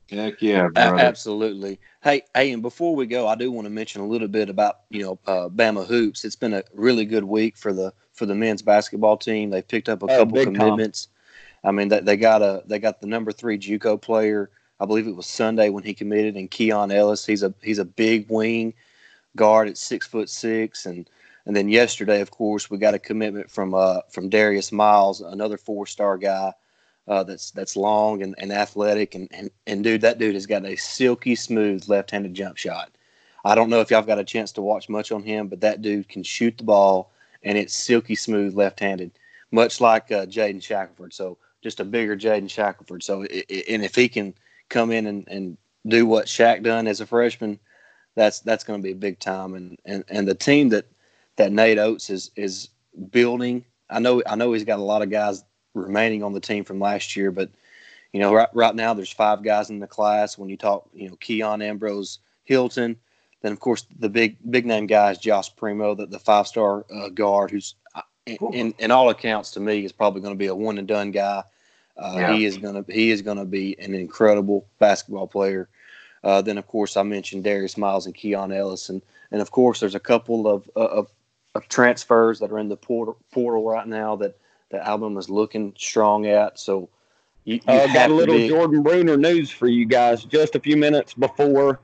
Heck 0.09 0.41
yeah, 0.41 0.69
brother. 0.69 0.97
absolutely. 0.97 1.79
Hey, 2.01 2.23
hey, 2.33 2.51
and 2.51 2.61
before 2.61 2.95
we 2.95 3.05
go, 3.05 3.27
I 3.27 3.35
do 3.35 3.51
want 3.51 3.65
to 3.65 3.69
mention 3.69 4.01
a 4.01 4.07
little 4.07 4.27
bit 4.27 4.49
about 4.49 4.79
you 4.89 5.03
know 5.03 5.19
uh, 5.27 5.49
Bama 5.49 5.85
hoops. 5.85 6.25
It's 6.25 6.35
been 6.35 6.53
a 6.53 6.63
really 6.73 7.05
good 7.05 7.23
week 7.23 7.55
for 7.55 7.73
the 7.73 7.93
for 8.13 8.25
the 8.25 8.33
men's 8.33 8.61
basketball 8.61 9.17
team. 9.17 9.51
They 9.51 9.61
picked 9.61 9.87
up 9.87 10.01
a 10.01 10.05
oh, 10.05 10.25
couple 10.25 10.43
commitments. 10.43 11.05
Time. 11.05 11.13
I 11.63 11.71
mean, 11.71 11.89
they, 11.89 11.99
they 11.99 12.17
got 12.17 12.41
a 12.41 12.63
they 12.65 12.79
got 12.79 13.01
the 13.01 13.07
number 13.07 13.31
three 13.31 13.59
JUCO 13.59 14.01
player. 14.01 14.49
I 14.79 14.85
believe 14.85 15.07
it 15.07 15.15
was 15.15 15.27
Sunday 15.27 15.69
when 15.69 15.83
he 15.83 15.93
committed, 15.93 16.35
and 16.35 16.49
Keon 16.49 16.91
Ellis. 16.91 17.25
He's 17.25 17.43
a 17.43 17.53
he's 17.61 17.79
a 17.79 17.85
big 17.85 18.29
wing 18.29 18.73
guard 19.35 19.67
at 19.67 19.77
six 19.77 20.07
foot 20.07 20.29
six, 20.29 20.87
and 20.87 21.07
and 21.49 21.55
then 21.55 21.67
yesterday, 21.67 22.21
of 22.21 22.29
course, 22.29 22.69
we 22.69 22.77
got 22.77 22.93
a 22.93 22.99
commitment 22.99 23.49
from 23.49 23.73
uh 23.73 24.01
from 24.11 24.29
Darius 24.29 24.71
Miles, 24.71 25.21
another 25.21 25.57
four 25.57 25.87
star 25.87 26.15
guy 26.15 26.53
uh, 27.07 27.23
that's 27.23 27.49
that's 27.49 27.75
long 27.75 28.21
and, 28.21 28.35
and 28.37 28.51
athletic 28.51 29.15
and, 29.15 29.27
and 29.31 29.49
and 29.65 29.83
dude, 29.83 30.01
that 30.01 30.19
dude 30.19 30.35
has 30.35 30.45
got 30.45 30.63
a 30.63 30.75
silky 30.75 31.33
smooth 31.33 31.89
left-handed 31.89 32.35
jump 32.35 32.57
shot. 32.57 32.91
I 33.43 33.55
don't 33.55 33.71
know 33.71 33.81
if 33.81 33.89
y'all 33.89 34.03
got 34.03 34.19
a 34.19 34.23
chance 34.23 34.51
to 34.51 34.61
watch 34.61 34.89
much 34.89 35.11
on 35.11 35.23
him, 35.23 35.47
but 35.47 35.61
that 35.61 35.81
dude 35.81 36.07
can 36.07 36.21
shoot 36.21 36.55
the 36.55 36.65
ball 36.65 37.11
and 37.41 37.57
it's 37.57 37.73
silky 37.73 38.13
smooth 38.13 38.53
left-handed, 38.53 39.09
much 39.49 39.81
like 39.81 40.11
uh, 40.11 40.27
Jaden 40.27 40.61
Shackelford. 40.61 41.15
So 41.15 41.39
just 41.63 41.79
a 41.79 41.83
bigger 41.83 42.15
Jaden 42.15 42.51
Shackelford. 42.51 43.01
So 43.01 43.23
it, 43.23 43.45
it, 43.49 43.65
and 43.69 43.83
if 43.83 43.95
he 43.95 44.07
can 44.07 44.35
come 44.69 44.91
in 44.91 45.07
and, 45.07 45.27
and 45.27 45.57
do 45.87 46.05
what 46.05 46.27
Shaq 46.27 46.61
done 46.61 46.85
as 46.85 47.01
a 47.01 47.07
freshman, 47.07 47.57
that's 48.13 48.39
that's 48.41 48.63
going 48.63 48.79
to 48.79 48.83
be 48.83 48.91
a 48.91 48.95
big 48.95 49.17
time. 49.17 49.55
And, 49.55 49.79
and 49.83 50.03
and 50.09 50.27
the 50.27 50.35
team 50.35 50.69
that 50.69 50.85
that 51.39 51.53
Nate 51.53 51.79
Oats 51.79 52.09
is 52.09 52.29
is 52.35 52.69
building. 53.11 53.63
I 53.89 53.99
know 53.99 54.21
I 54.27 54.35
know 54.35 54.51
he's 54.53 54.65
got 54.65 54.77
a 54.77 54.83
lot 54.83 55.01
of 55.01 55.09
guys 55.09 55.43
remaining 55.73 56.21
on 56.21 56.33
the 56.33 56.39
team 56.39 56.65
from 56.65 56.79
last 56.79 57.15
year. 57.15 57.31
But 57.31 57.49
you 58.11 58.19
know, 58.19 58.33
right, 58.33 58.49
right 58.53 58.75
now 58.75 58.93
there's 58.93 59.11
five 59.11 59.41
guys 59.41 59.69
in 59.69 59.79
the 59.79 59.87
class. 59.87 60.37
When 60.37 60.49
you 60.49 60.57
talk, 60.57 60.89
you 60.93 61.09
know, 61.09 61.15
Keon 61.15 61.61
Ambrose, 61.61 62.19
Hylton, 62.43 62.97
then 63.41 63.53
of 63.53 63.59
course 63.61 63.85
the 63.99 64.09
big 64.09 64.37
big 64.51 64.65
name 64.65 64.85
guy 64.85 65.11
is 65.11 65.17
Josh 65.17 65.55
Primo, 65.55 65.95
the, 65.95 66.05
the 66.05 66.19
five 66.19 66.45
star 66.45 66.85
uh, 66.93 67.07
guard, 67.07 67.51
who's 67.51 67.75
uh, 67.95 68.01
in, 68.27 68.73
in 68.77 68.91
all 68.91 69.09
accounts 69.09 69.51
to 69.51 69.61
me 69.61 69.85
is 69.85 69.93
probably 69.93 70.21
going 70.21 70.33
to 70.33 70.37
be 70.37 70.47
a 70.47 70.55
one 70.55 70.77
and 70.77 70.89
done 70.89 71.11
guy. 71.11 71.41
Uh, 71.97 72.15
yeah. 72.17 72.33
He 72.33 72.45
is 72.45 72.57
going 72.57 72.83
to 72.83 72.93
he 72.93 73.11
is 73.11 73.21
going 73.21 73.37
to 73.37 73.45
be 73.45 73.79
an 73.79 73.93
incredible 73.93 74.67
basketball 74.79 75.27
player. 75.27 75.69
Uh, 76.21 76.41
then 76.41 76.57
of 76.57 76.67
course 76.67 76.97
I 76.97 77.03
mentioned 77.03 77.45
Darius 77.45 77.77
Miles 77.77 78.05
and 78.05 78.13
Keon 78.13 78.51
Ellis, 78.51 78.89
and 78.89 79.01
and 79.31 79.41
of 79.41 79.51
course 79.51 79.79
there's 79.79 79.95
a 79.95 80.01
couple 80.01 80.45
of 80.45 80.69
of, 80.75 81.09
of 81.59 81.67
transfers 81.69 82.39
that 82.39 82.51
are 82.51 82.59
in 82.59 82.69
the 82.69 82.77
portal, 82.77 83.17
portal 83.31 83.63
right 83.63 83.87
now 83.87 84.15
that 84.15 84.37
the 84.71 84.85
album 84.85 85.17
is 85.17 85.29
looking 85.29 85.73
strong 85.77 86.25
at. 86.25 86.59
So 86.59 86.89
you, 87.43 87.55
you 87.55 87.73
uh, 87.73 87.93
got 87.93 88.09
a 88.09 88.13
little 88.13 88.35
be... 88.35 88.47
Jordan 88.47 88.81
Bruner 88.81 89.17
news 89.17 89.51
for 89.51 89.67
you 89.67 89.85
guys. 89.85 90.23
Just 90.23 90.55
a 90.55 90.59
few 90.59 90.77
minutes 90.77 91.13
before 91.13 91.79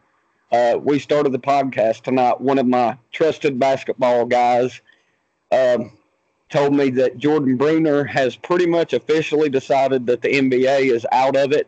uh, 0.51 0.77
we 0.77 0.99
started 0.99 1.31
the 1.31 1.39
podcast 1.39 2.01
tonight, 2.01 2.39
one 2.39 2.57
of 2.59 2.67
my 2.67 2.97
trusted 3.11 3.59
basketball 3.59 4.25
guys 4.25 4.81
um, 5.51 5.91
told 6.49 6.73
me 6.73 6.89
that 6.91 7.17
Jordan 7.17 7.57
Bruner 7.57 8.03
has 8.03 8.35
pretty 8.35 8.65
much 8.65 8.93
officially 8.93 9.49
decided 9.49 10.05
that 10.05 10.21
the 10.21 10.29
NBA 10.29 10.91
is 10.91 11.05
out 11.11 11.35
of 11.35 11.51
it. 11.51 11.67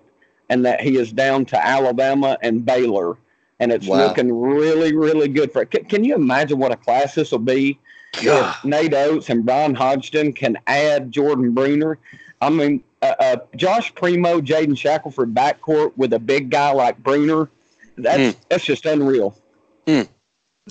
and 0.49 0.65
that 0.65 0.79
he 0.79 0.97
is 0.97 1.11
down 1.11 1.43
to 1.43 1.65
Alabama 1.65 2.37
and 2.41 2.65
Baylor, 2.65 3.17
and 3.59 3.69
it's 3.69 3.87
wow. 3.87 4.07
looking 4.07 4.31
really, 4.31 4.95
really 4.95 5.27
good 5.27 5.51
for. 5.51 5.65
Can, 5.65 5.83
can 5.83 6.03
you 6.05 6.15
imagine 6.15 6.57
what 6.57 6.71
a 6.71 6.77
class 6.77 7.15
this 7.15 7.31
will 7.31 7.39
be? 7.39 7.77
Yeah. 8.21 8.55
Nate 8.63 8.93
Oats 8.93 9.29
and 9.29 9.45
Bryan 9.45 9.75
Hodgson 9.75 10.33
can 10.33 10.57
add 10.67 11.11
Jordan 11.11 11.53
Bruner. 11.53 11.99
I 12.41 12.49
mean, 12.49 12.83
uh, 13.01 13.13
uh, 13.19 13.37
Josh 13.55 13.93
Primo, 13.95 14.41
Jaden 14.41 14.77
Shackelford 14.77 15.33
backcourt 15.33 15.93
with 15.97 16.13
a 16.13 16.19
big 16.19 16.49
guy 16.49 16.71
like 16.71 17.01
Bruner. 17.03 17.49
That's 17.97 18.35
mm. 18.35 18.39
that's 18.49 18.65
just 18.65 18.85
unreal. 18.85 19.37
Mm. 19.85 20.07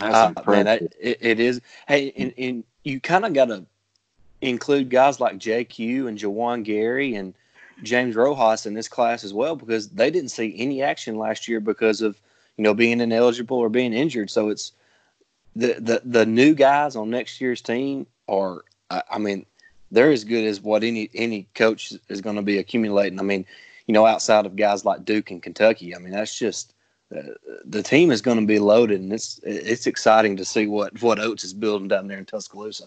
Uh, 0.01 0.33
man, 0.47 0.65
that, 0.67 0.83
it, 1.01 1.19
it 1.21 1.41
is. 1.41 1.61
Hey, 1.89 2.13
and, 2.17 2.35
and 2.37 2.65
you 2.85 3.01
kind 3.01 3.25
of 3.25 3.33
got 3.33 3.47
to 3.47 3.65
include 4.41 4.91
guys 4.91 5.21
like 5.21 5.39
JQ 5.39 6.09
and 6.09 6.19
Juwan 6.19 6.63
Gary 6.65 7.15
and 7.15 7.35
James 7.83 8.15
Rojas 8.15 8.67
in 8.67 8.75
this 8.75 8.89
class 8.89 9.25
as 9.25 9.33
well 9.33 9.57
because 9.57 9.89
they 9.89 10.11
didn't 10.11 10.31
see 10.31 10.55
any 10.59 10.83
action 10.83 11.17
last 11.17 11.49
year 11.49 11.61
because 11.61 12.01
of 12.01 12.21
you 12.57 12.65
know 12.65 12.75
being 12.75 13.01
ineligible 13.01 13.59
or 13.59 13.69
being 13.69 13.93
injured. 13.93 14.31
So 14.31 14.49
it's 14.49 14.73
the 15.57 15.75
the 15.81 16.03
the 16.05 16.27
new 16.27 16.55
guys 16.55 16.95
on 16.95 17.11
next 17.11 17.41
year's 17.41 17.63
team 17.63 18.07
are. 18.29 18.63
I 18.89 19.19
mean, 19.19 19.45
they're 19.91 20.13
as 20.13 20.23
good 20.23 20.45
as 20.45 20.61
what 20.61 20.85
any 20.85 21.11
any 21.15 21.49
coach 21.55 21.93
is 22.09 22.21
going 22.21 22.37
to 22.37 22.43
be 22.43 22.59
accumulating. 22.59 23.19
I 23.19 23.23
mean, 23.23 23.45
you 23.87 23.95
know, 23.95 24.07
outside 24.07 24.47
of 24.47 24.55
guys 24.55 24.85
like 24.85 25.05
Duke 25.05 25.31
and 25.33 25.43
Kentucky. 25.43 25.95
I 25.95 25.99
mean, 25.99 26.13
that's 26.13 26.39
just 26.39 26.73
uh, 27.17 27.23
the 27.65 27.83
team 27.83 28.11
is 28.11 28.23
going 28.23 28.39
to 28.39 28.47
be 28.47 28.59
loaded, 28.59 29.01
and 29.01 29.13
it's 29.13 29.41
it's 29.43 29.87
exciting 29.87 30.37
to 30.37 30.45
see 30.45 30.67
what 30.67 31.01
what 31.03 31.19
Oats 31.19 31.43
is 31.43 31.53
building 31.53 31.89
down 31.89 32.07
there 32.07 32.19
in 32.19 32.27
Tuscaloosa. 32.27 32.85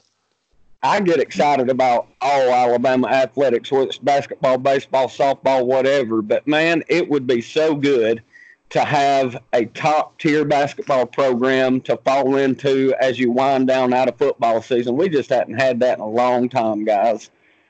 I 0.81 1.01
get 1.01 1.19
excited 1.19 1.69
about 1.69 2.07
all 2.21 2.49
Alabama 2.49 3.09
athletics, 3.09 3.69
whether 3.69 3.87
it's 3.87 3.97
basketball, 3.97 4.57
baseball, 4.57 5.09
softball, 5.09 5.65
whatever. 5.65 6.21
But 6.21 6.47
man, 6.47 6.83
it 6.87 7.09
would 7.09 7.27
be 7.27 7.41
so 7.41 7.75
good 7.75 8.23
to 8.69 8.81
have 8.81 9.41
a 9.53 9.65
top 9.65 10.19
tier 10.19 10.45
basketball 10.45 11.05
program 11.05 11.81
to 11.81 11.97
fall 11.97 12.35
into 12.35 12.93
as 12.99 13.17
you 13.17 13.31
wind 13.31 13.67
down 13.67 13.93
out 13.93 14.07
of 14.07 14.17
football 14.17 14.61
season. 14.61 14.95
We 14.95 15.09
just 15.09 15.29
hadn't 15.29 15.59
had 15.59 15.79
that 15.79 15.97
in 15.97 16.03
a 16.03 16.07
long 16.07 16.49
time, 16.49 16.85
guys. 16.85 17.29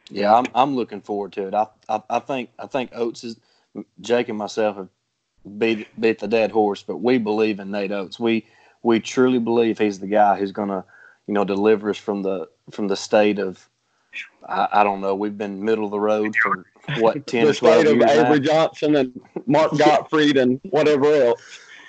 Yeah, 0.10 0.34
I'm 0.34 0.46
I'm 0.56 0.76
looking 0.76 1.02
forward 1.02 1.34
to 1.34 1.48
it. 1.48 1.54
I 1.54 1.68
I, 1.88 2.02
I 2.10 2.20
think 2.20 2.50
I 2.58 2.68
think 2.68 2.92
Oats 2.94 3.24
is 3.24 3.38
Jake 4.02 4.30
and 4.30 4.38
myself 4.38 4.76
have 4.78 4.90
beat 5.58 5.88
beat 6.00 6.20
the 6.20 6.28
dead 6.28 6.52
horse, 6.52 6.84
but 6.84 6.98
we 6.98 7.18
believe 7.18 7.60
in 7.60 7.72
Nate 7.72 7.92
Oats. 7.92 8.20
We 8.20 8.46
we 8.82 9.00
truly 9.00 9.40
believe 9.40 9.78
he's 9.78 10.00
the 10.00 10.08
guy 10.08 10.38
who's 10.38 10.52
gonna 10.52 10.84
you 11.30 11.34
know, 11.34 11.46
deliver 11.46 11.92
us 11.92 11.98
from 11.98 12.24
the 12.24 12.50
from 12.72 12.88
the 12.88 12.96
state 12.96 13.38
of 13.38 13.70
I, 14.48 14.68
I 14.72 14.84
don't 14.84 15.02
know. 15.02 15.16
We've 15.16 15.38
been 15.38 15.64
middle 15.64 15.86
of 15.86 15.92
the 15.92 16.00
road 16.00 16.36
for 16.36 16.66
what 16.98 17.28
ten 17.28 17.46
the 17.46 17.54
state 17.54 17.88
of 17.88 18.02
Avery 18.02 18.40
Johnson 18.40 18.96
and 18.96 19.22
Mark 19.46 19.78
Gottfried 19.78 20.38
and 20.38 20.60
whatever 20.70 21.14
else. 21.14 21.42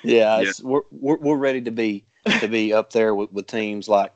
Yeah, 0.02 0.40
yeah. 0.40 0.52
We're, 0.62 0.82
we're 0.90 1.16
we're 1.16 1.36
ready 1.36 1.60
to 1.62 1.70
be 1.70 2.04
to 2.40 2.48
be 2.48 2.72
up 2.72 2.92
there 2.92 3.14
with, 3.14 3.32
with 3.32 3.46
teams 3.46 3.88
like 3.88 4.12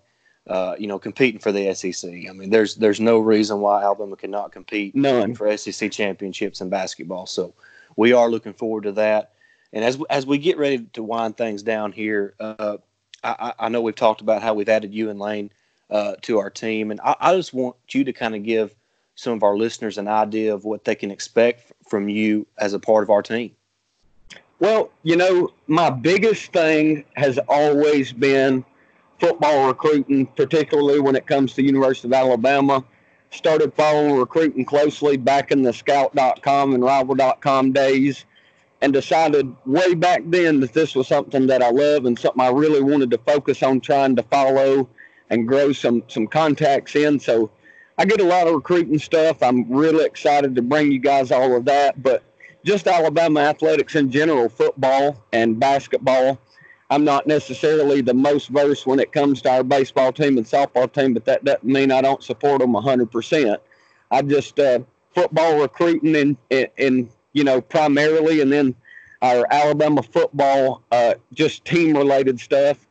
uh, 0.46 0.76
you 0.78 0.86
know 0.86 0.98
competing 0.98 1.40
for 1.40 1.52
the 1.52 1.74
SEC. 1.74 2.10
I 2.28 2.32
mean, 2.32 2.50
there's 2.50 2.76
there's 2.76 3.00
no 3.00 3.18
reason 3.18 3.60
why 3.60 3.82
Alabama 3.82 4.16
cannot 4.16 4.52
compete 4.52 4.94
None. 4.94 5.34
for 5.34 5.54
SEC 5.56 5.90
championships 5.90 6.60
in 6.60 6.68
basketball. 6.68 7.26
So 7.26 7.54
we 7.96 8.12
are 8.12 8.28
looking 8.28 8.52
forward 8.52 8.84
to 8.84 8.92
that. 8.92 9.32
And 9.72 9.84
as 9.84 9.98
as 10.10 10.26
we 10.26 10.38
get 10.38 10.58
ready 10.58 10.86
to 10.92 11.02
wind 11.02 11.36
things 11.36 11.62
down 11.62 11.92
here, 11.92 12.34
uh, 12.38 12.78
I, 13.22 13.54
I 13.58 13.68
know 13.68 13.80
we've 13.80 13.94
talked 13.94 14.20
about 14.20 14.42
how 14.42 14.54
we've 14.54 14.68
added 14.68 14.94
you 14.94 15.10
and 15.10 15.18
Lane 15.18 15.50
uh, 15.94 16.16
to 16.22 16.38
our 16.40 16.50
team, 16.50 16.90
and 16.90 17.00
I, 17.02 17.14
I 17.20 17.37
just 17.37 17.54
want 17.54 17.76
you 17.88 18.02
to 18.02 18.12
kind 18.12 18.35
of 18.35 18.42
give 18.42 18.74
some 19.14 19.33
of 19.33 19.44
our 19.44 19.57
listeners 19.57 19.96
an 19.96 20.09
idea 20.09 20.52
of 20.52 20.64
what 20.64 20.85
they 20.85 20.96
can 20.96 21.12
expect 21.12 21.72
from 21.88 22.09
you 22.09 22.46
as 22.59 22.74
a 22.74 22.80
part 22.80 23.04
of 23.04 23.11
our 23.11 23.22
team. 23.22 23.52
Well, 24.59 24.90
you 25.04 25.14
know, 25.14 25.52
my 25.68 25.90
biggest 25.90 26.52
thing 26.52 27.04
has 27.14 27.38
always 27.48 28.12
been 28.12 28.64
football 29.20 29.68
recruiting, 29.68 30.26
particularly 30.26 30.98
when 30.98 31.14
it 31.14 31.28
comes 31.28 31.54
to 31.54 31.62
University 31.62 32.09
of 32.09 32.12
Alabama. 32.12 32.85
Started 33.30 33.72
following 33.74 34.16
recruiting 34.16 34.64
closely 34.64 35.16
back 35.16 35.52
in 35.52 35.62
the 35.62 35.72
scout.com 35.72 36.74
and 36.74 36.83
rival.com 36.83 37.72
days 37.72 38.24
and 38.80 38.92
decided 38.92 39.54
way 39.64 39.94
back 39.94 40.22
then 40.26 40.59
that 40.61 40.72
this 40.72 40.96
was 40.96 41.07
something 41.07 41.46
that 41.46 41.62
I 41.62 41.70
love 41.70 42.04
and 42.04 42.18
something 42.18 42.40
I 42.40 42.50
really 42.50 42.83
wanted 42.83 43.11
to 43.12 43.18
focus 43.18 43.62
on 43.62 43.80
trying 43.80 44.16
to 44.16 44.22
follow 44.24 44.88
and 45.30 45.48
grow 45.48 45.72
some 45.72 46.02
some 46.08 46.26
contacts 46.26 46.96
in. 46.96 47.18
So 47.18 47.50
I 47.98 48.04
get 48.04 48.20
a 48.20 48.24
lot 48.24 48.46
of 48.46 48.54
recruiting 48.54 48.98
stuff. 48.98 49.42
I'm 49.42 49.70
really 49.70 50.04
excited 50.04 50.54
to 50.54 50.62
bring 50.62 50.90
you 50.90 50.98
guys 50.98 51.30
all 51.30 51.56
of 51.56 51.64
that, 51.66 52.02
but 52.02 52.22
just 52.64 52.87
Alabama 52.87 53.40
athletics 53.40 53.94
in 53.94 54.10
general, 54.10 54.48
football 54.48 55.22
and 55.32 55.60
basketball. 55.60 56.38
I'm 56.90 57.04
not 57.04 57.26
necessarily 57.26 58.02
the 58.02 58.14
most 58.14 58.48
versed 58.48 58.87
when 58.87 59.00
it 59.00 59.12
comes 59.12 59.42
to 59.42 59.50
our 59.50 59.64
baseball 59.64 60.12
team 60.12 60.37
and 60.37 60.46
softball 60.46 60.92
team, 60.92 61.14
but 61.14 61.24
that 61.24 61.44
doesn't 61.44 61.64
mean 61.64 61.90
I 61.90 62.02
don't 62.02 62.22
support 62.22 62.60
them 62.60 62.72
100%. 62.72 63.58
I 64.10 64.22
just 64.22 64.60
uh, 64.60 64.80
football 65.14 65.60
recruiting 65.60 66.14
and 66.50 66.68
in 66.76 67.10
you 67.34 67.44
know, 67.44 67.60
primarily, 67.60 68.40
and 68.40 68.50
then 68.50 68.74
our 69.20 69.46
Alabama 69.50 70.02
football, 70.02 70.82
uh, 70.90 71.14
just 71.32 71.64
team 71.64 71.96
related 71.96 72.40
stuff 72.40 72.83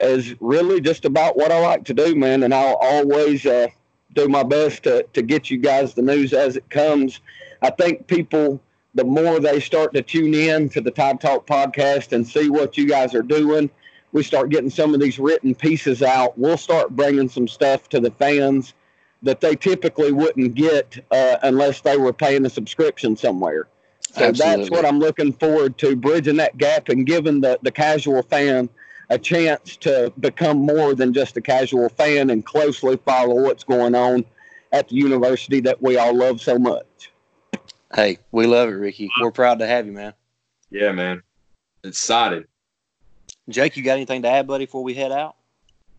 is 0.00 0.34
really 0.40 0.80
just 0.80 1.04
about 1.04 1.36
what 1.36 1.50
I 1.50 1.60
like 1.60 1.84
to 1.86 1.94
do, 1.94 2.14
man. 2.14 2.42
And 2.42 2.52
I'll 2.52 2.78
always 2.80 3.46
uh, 3.46 3.68
do 4.14 4.28
my 4.28 4.42
best 4.42 4.82
to, 4.84 5.04
to 5.12 5.22
get 5.22 5.50
you 5.50 5.58
guys 5.58 5.94
the 5.94 6.02
news 6.02 6.32
as 6.32 6.56
it 6.56 6.68
comes. 6.70 7.20
I 7.62 7.70
think 7.70 8.06
people, 8.06 8.60
the 8.94 9.04
more 9.04 9.40
they 9.40 9.60
start 9.60 9.94
to 9.94 10.02
tune 10.02 10.34
in 10.34 10.68
to 10.70 10.80
the 10.80 10.90
Tide 10.90 11.20
Talk 11.20 11.46
podcast 11.46 12.12
and 12.12 12.26
see 12.26 12.50
what 12.50 12.76
you 12.76 12.86
guys 12.86 13.14
are 13.14 13.22
doing, 13.22 13.70
we 14.12 14.22
start 14.22 14.50
getting 14.50 14.70
some 14.70 14.94
of 14.94 15.00
these 15.00 15.18
written 15.18 15.54
pieces 15.54 16.02
out. 16.02 16.38
We'll 16.38 16.56
start 16.56 16.90
bringing 16.90 17.28
some 17.28 17.48
stuff 17.48 17.88
to 17.90 18.00
the 18.00 18.10
fans 18.12 18.74
that 19.22 19.40
they 19.40 19.56
typically 19.56 20.12
wouldn't 20.12 20.54
get 20.54 21.04
uh, 21.10 21.36
unless 21.42 21.80
they 21.80 21.96
were 21.96 22.12
paying 22.12 22.44
a 22.46 22.50
subscription 22.50 23.16
somewhere. 23.16 23.66
So 24.12 24.24
Absolutely. 24.24 24.56
that's 24.56 24.70
what 24.70 24.86
I'm 24.86 24.98
looking 24.98 25.32
forward 25.32 25.76
to, 25.78 25.96
bridging 25.96 26.36
that 26.36 26.56
gap 26.56 26.88
and 26.88 27.04
giving 27.04 27.40
the, 27.40 27.58
the 27.62 27.70
casual 27.70 28.22
fan 28.22 28.68
a 29.08 29.18
chance 29.18 29.76
to 29.78 30.12
become 30.20 30.58
more 30.58 30.94
than 30.94 31.12
just 31.12 31.36
a 31.36 31.40
casual 31.40 31.88
fan 31.90 32.30
and 32.30 32.44
closely 32.44 32.96
follow 33.04 33.34
what's 33.34 33.64
going 33.64 33.94
on 33.94 34.24
at 34.72 34.88
the 34.88 34.96
university 34.96 35.60
that 35.60 35.80
we 35.80 35.96
all 35.96 36.14
love 36.14 36.40
so 36.40 36.58
much. 36.58 37.12
Hey, 37.94 38.18
we 38.32 38.46
love 38.46 38.68
it, 38.68 38.72
Ricky. 38.72 39.10
We're 39.20 39.30
proud 39.30 39.60
to 39.60 39.66
have 39.66 39.86
you, 39.86 39.92
man. 39.92 40.12
Yeah, 40.70 40.92
man. 40.92 41.22
Excited. 41.84 42.46
Jake, 43.48 43.76
you 43.76 43.84
got 43.84 43.92
anything 43.92 44.22
to 44.22 44.28
add, 44.28 44.46
buddy, 44.46 44.66
before 44.66 44.82
we 44.82 44.94
head 44.94 45.12
out? 45.12 45.36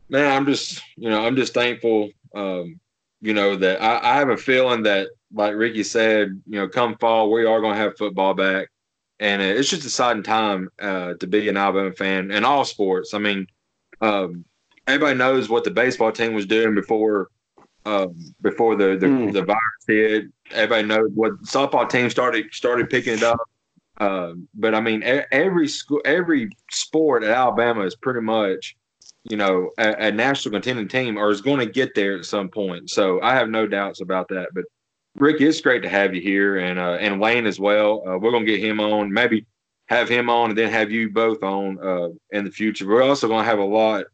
Man, 0.10 0.30
I'm 0.30 0.46
just, 0.46 0.82
you 0.98 1.10
know, 1.10 1.26
I'm 1.26 1.36
just 1.36 1.54
thankful, 1.54 2.10
um, 2.36 2.80
you 3.22 3.34
know, 3.34 3.56
that 3.56 3.82
I, 3.82 4.15
I 4.15 4.15
have 4.15 4.30
a 4.30 4.38
feeling 4.38 4.84
that 4.84 5.08
like 5.34 5.56
Ricky 5.56 5.84
said, 5.84 6.41
you 6.46 6.60
know, 6.60 6.67
come 6.67 6.98
fall, 6.98 7.32
we 7.32 7.46
are 7.46 7.62
going 7.62 7.74
to 7.74 7.80
have 7.80 7.98
football 7.98 8.34
back. 8.34 8.70
And 9.19 9.41
it's 9.41 9.69
just 9.69 9.84
a 9.84 9.88
exciting 9.88 10.23
time 10.23 10.69
uh, 10.80 11.15
to 11.15 11.27
be 11.27 11.49
an 11.49 11.58
Alabama 11.58 11.91
fan 11.91 12.32
in 12.32 12.45
all 12.45 12.65
sports. 12.65 13.13
I 13.13 13.19
mean, 13.19 13.47
um, 14.01 14.45
everybody 14.88 15.17
knows 15.17 15.49
what 15.49 15.63
the 15.63 15.71
baseball 15.71 16.12
team 16.12 16.34
was 16.34 16.45
doing 16.45 16.75
before 16.75 17.30
um, 17.86 18.15
before 18.41 18.75
the 18.75 18.97
the, 18.97 19.08
mm. 19.08 19.34
the, 19.34 19.43
virus 19.43 19.62
hit. 19.88 20.25
Everybody 20.51 20.88
knows 20.88 21.10
what 21.15 21.41
softball 21.43 21.89
team 21.89 22.10
started 22.10 22.53
started 22.53 22.89
picking 22.89 23.13
it 23.13 23.23
up. 23.23 23.39
Uh, 23.99 24.34
but 24.53 24.75
I 24.75 24.82
mean, 24.82 25.01
every 25.32 25.67
school, 25.67 26.01
every 26.06 26.49
sport 26.69 27.23
at 27.23 27.32
Alabama 27.32 27.82
is 27.82 27.95
pretty 27.95 28.21
much, 28.21 28.75
you 29.23 29.38
know, 29.38 29.71
a, 29.80 30.08
a 30.08 30.12
national 30.12 30.51
contending 30.51 30.88
team 30.88 31.17
or 31.17 31.32
is 31.32 31.41
going 31.41 31.60
to 31.60 31.65
get 31.65 31.95
there 31.95 32.17
at 32.17 32.25
some 32.25 32.49
point. 32.49 32.89
So 32.89 33.21
I 33.21 33.34
have 33.34 33.49
no 33.49 33.65
doubts 33.65 34.01
about 34.01 34.27
that. 34.30 34.49
But 34.53 34.65
Rick, 35.19 35.41
it's 35.41 35.62
great 35.62 35.82
to 35.82 35.89
have 35.89 36.13
you 36.13 36.21
here, 36.21 36.60
and 36.60 36.77
uh, 36.77 36.97
and 36.99 37.19
Wayne 37.19 37.47
as 37.47 37.60
well. 37.60 38.03
Uh, 38.08 38.17
we're 38.19 38.32
gonna 38.32 38.45
get 38.45 38.60
him 38.60 38.80
on, 38.80 39.12
maybe 39.12 39.45
have 39.88 40.08
him 40.08 40.30
on, 40.30 40.49
and 40.49 40.58
then 40.58 40.69
have 40.69 40.91
you 40.91 41.10
both 41.10 41.41
on 41.41 41.80
uh, 41.84 42.10
in 42.32 42.45
the 42.45 42.51
future. 42.51 42.88
We're 42.88 43.01
also 43.01 43.27
gonna 43.27 43.43
have 43.43 43.58
a 43.58 43.65
lot 43.65 44.06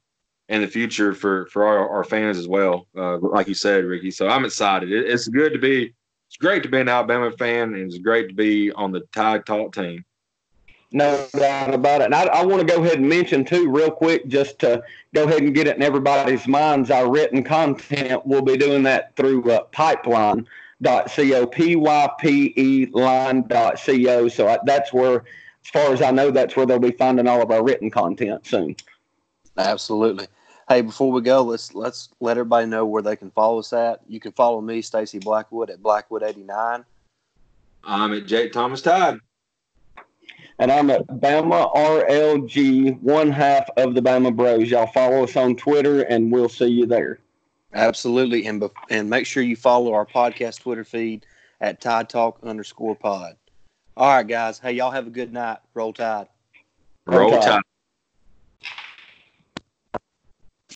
in 0.48 0.62
the 0.62 0.68
future 0.68 1.14
for 1.14 1.48
for 1.48 1.66
our, 1.66 1.90
our 1.90 2.04
fans 2.06 2.38
as 2.38 2.48
well, 2.48 2.88
uh, 2.98 3.18
like 3.18 3.50
you 3.50 3.54
said, 3.54 3.84
Ricky. 3.84 4.12
So 4.12 4.30
I'm 4.30 4.46
excited. 4.46 4.92
It, 4.92 5.08
it's 5.08 5.28
good 5.28 5.52
to 5.52 5.60
be. 5.60 5.94
It's 6.28 6.38
great 6.38 6.64
to 6.64 6.70
be 6.70 6.80
an 6.80 6.90
Alabama 6.90 7.32
fan, 7.32 7.74
and 7.74 7.86
it's 7.86 8.00
great 8.00 8.30
to 8.30 8.34
be 8.34 8.72
on 8.72 8.92
the 8.92 9.02
Tide 9.14 9.46
Talk 9.46 9.76
team. 9.76 10.06
No 10.92 11.28
doubt 11.34 11.74
about 11.74 12.02
it. 12.02 12.06
And 12.06 12.16
I, 12.16 12.26
I 12.28 12.46
want 12.46 12.66
to 12.66 12.68
go 12.68 12.82
ahead 12.82 13.00
and 13.00 13.10
mention 13.10 13.44
too, 13.44 13.70
real 13.70 13.92
quick, 13.92 14.28
just 14.28 14.58
to 14.60 14.82
go 15.14 15.26
ahead 15.26 15.42
and 15.42 15.54
get 15.54 15.68
it 15.68 15.76
in 15.76 15.84
everybody's 15.84 16.48
minds. 16.48 16.92
Our 16.92 17.12
written 17.12 17.44
content, 17.44 18.26
we'll 18.26 18.44
be 18.44 18.58
doing 18.58 18.84
that 18.84 19.16
through 19.16 19.52
uh, 19.52 19.64
Pypeline 19.66 20.48
dot 20.84 21.12
co 21.12 21.48
p 21.48 21.76
y 21.76 22.10
p 22.20 22.54
e 22.56 22.86
line 22.92 23.48
dot 23.48 23.82
co. 23.84 24.28
So 24.28 24.58
that's 24.66 24.94
where, 24.94 25.24
as 25.64 25.70
far 25.72 25.92
as 25.92 26.02
I 26.02 26.12
know, 26.12 26.30
that's 26.30 26.56
where 26.56 26.68
they'll 26.68 26.78
be 26.78 26.92
finding 26.92 27.28
all 27.28 27.42
of 27.42 27.50
our 27.50 27.64
written 27.64 27.90
content 27.90 28.46
soon. 28.46 28.76
Absolutely. 29.58 30.28
Hey, 30.70 30.82
before 30.82 31.12
we 31.12 31.22
go, 31.22 31.42
let's 31.42 31.74
let's 31.74 32.10
let 32.20 32.38
everybody 32.38 32.68
know 32.68 32.86
where 32.86 33.02
they 33.02 33.16
can 33.16 33.32
follow 33.32 33.60
us 33.60 33.74
at. 33.74 34.02
You 34.08 34.20
can 34.20 34.32
follow 34.32 34.62
me, 34.62 34.82
Stacey 34.82 35.20
Blackwood, 35.20 35.70
at 35.70 35.82
Blackwood 35.82 36.24
eighty 36.24 36.44
nine. 36.44 36.86
I'm 37.84 38.14
at 38.14 38.26
Jake 38.26 38.54
Thomas 38.54 38.82
Tide. 38.82 39.20
And 40.60 40.72
I'm 40.72 40.90
at 40.92 41.06
Bama 41.08 41.74
RLG, 41.76 43.02
one 43.02 43.32
half 43.32 43.68
of 43.76 43.96
the 43.96 44.02
Bama 44.02 44.34
Bros. 44.36 44.70
Y'all 44.70 44.88
follow 44.88 45.24
us 45.24 45.36
on 45.36 45.56
Twitter, 45.56 46.04
and 46.04 46.32
we'll 46.32 46.48
see 46.48 46.68
you 46.68 46.86
there. 46.86 47.20
Absolutely, 47.74 48.46
and 48.46 48.64
and 48.90 49.10
make 49.10 49.26
sure 49.26 49.42
you 49.44 49.56
follow 49.56 49.94
our 49.94 50.06
podcast 50.06 50.62
Twitter 50.62 50.84
feed 50.84 51.26
at 51.62 51.82
Tide 51.82 52.10
Talk 52.10 52.40
underscore 52.44 52.96
Pod. 52.96 53.36
All 53.98 54.10
right, 54.16 54.28
guys. 54.28 54.60
Hey, 54.60 54.74
y'all 54.74 54.92
have 54.92 55.08
a 55.08 55.12
good 55.12 55.34
night. 55.34 55.58
Roll 55.74 55.94
Tide. 55.94 56.28
Roll 57.06 57.32
Tide. 57.40 57.62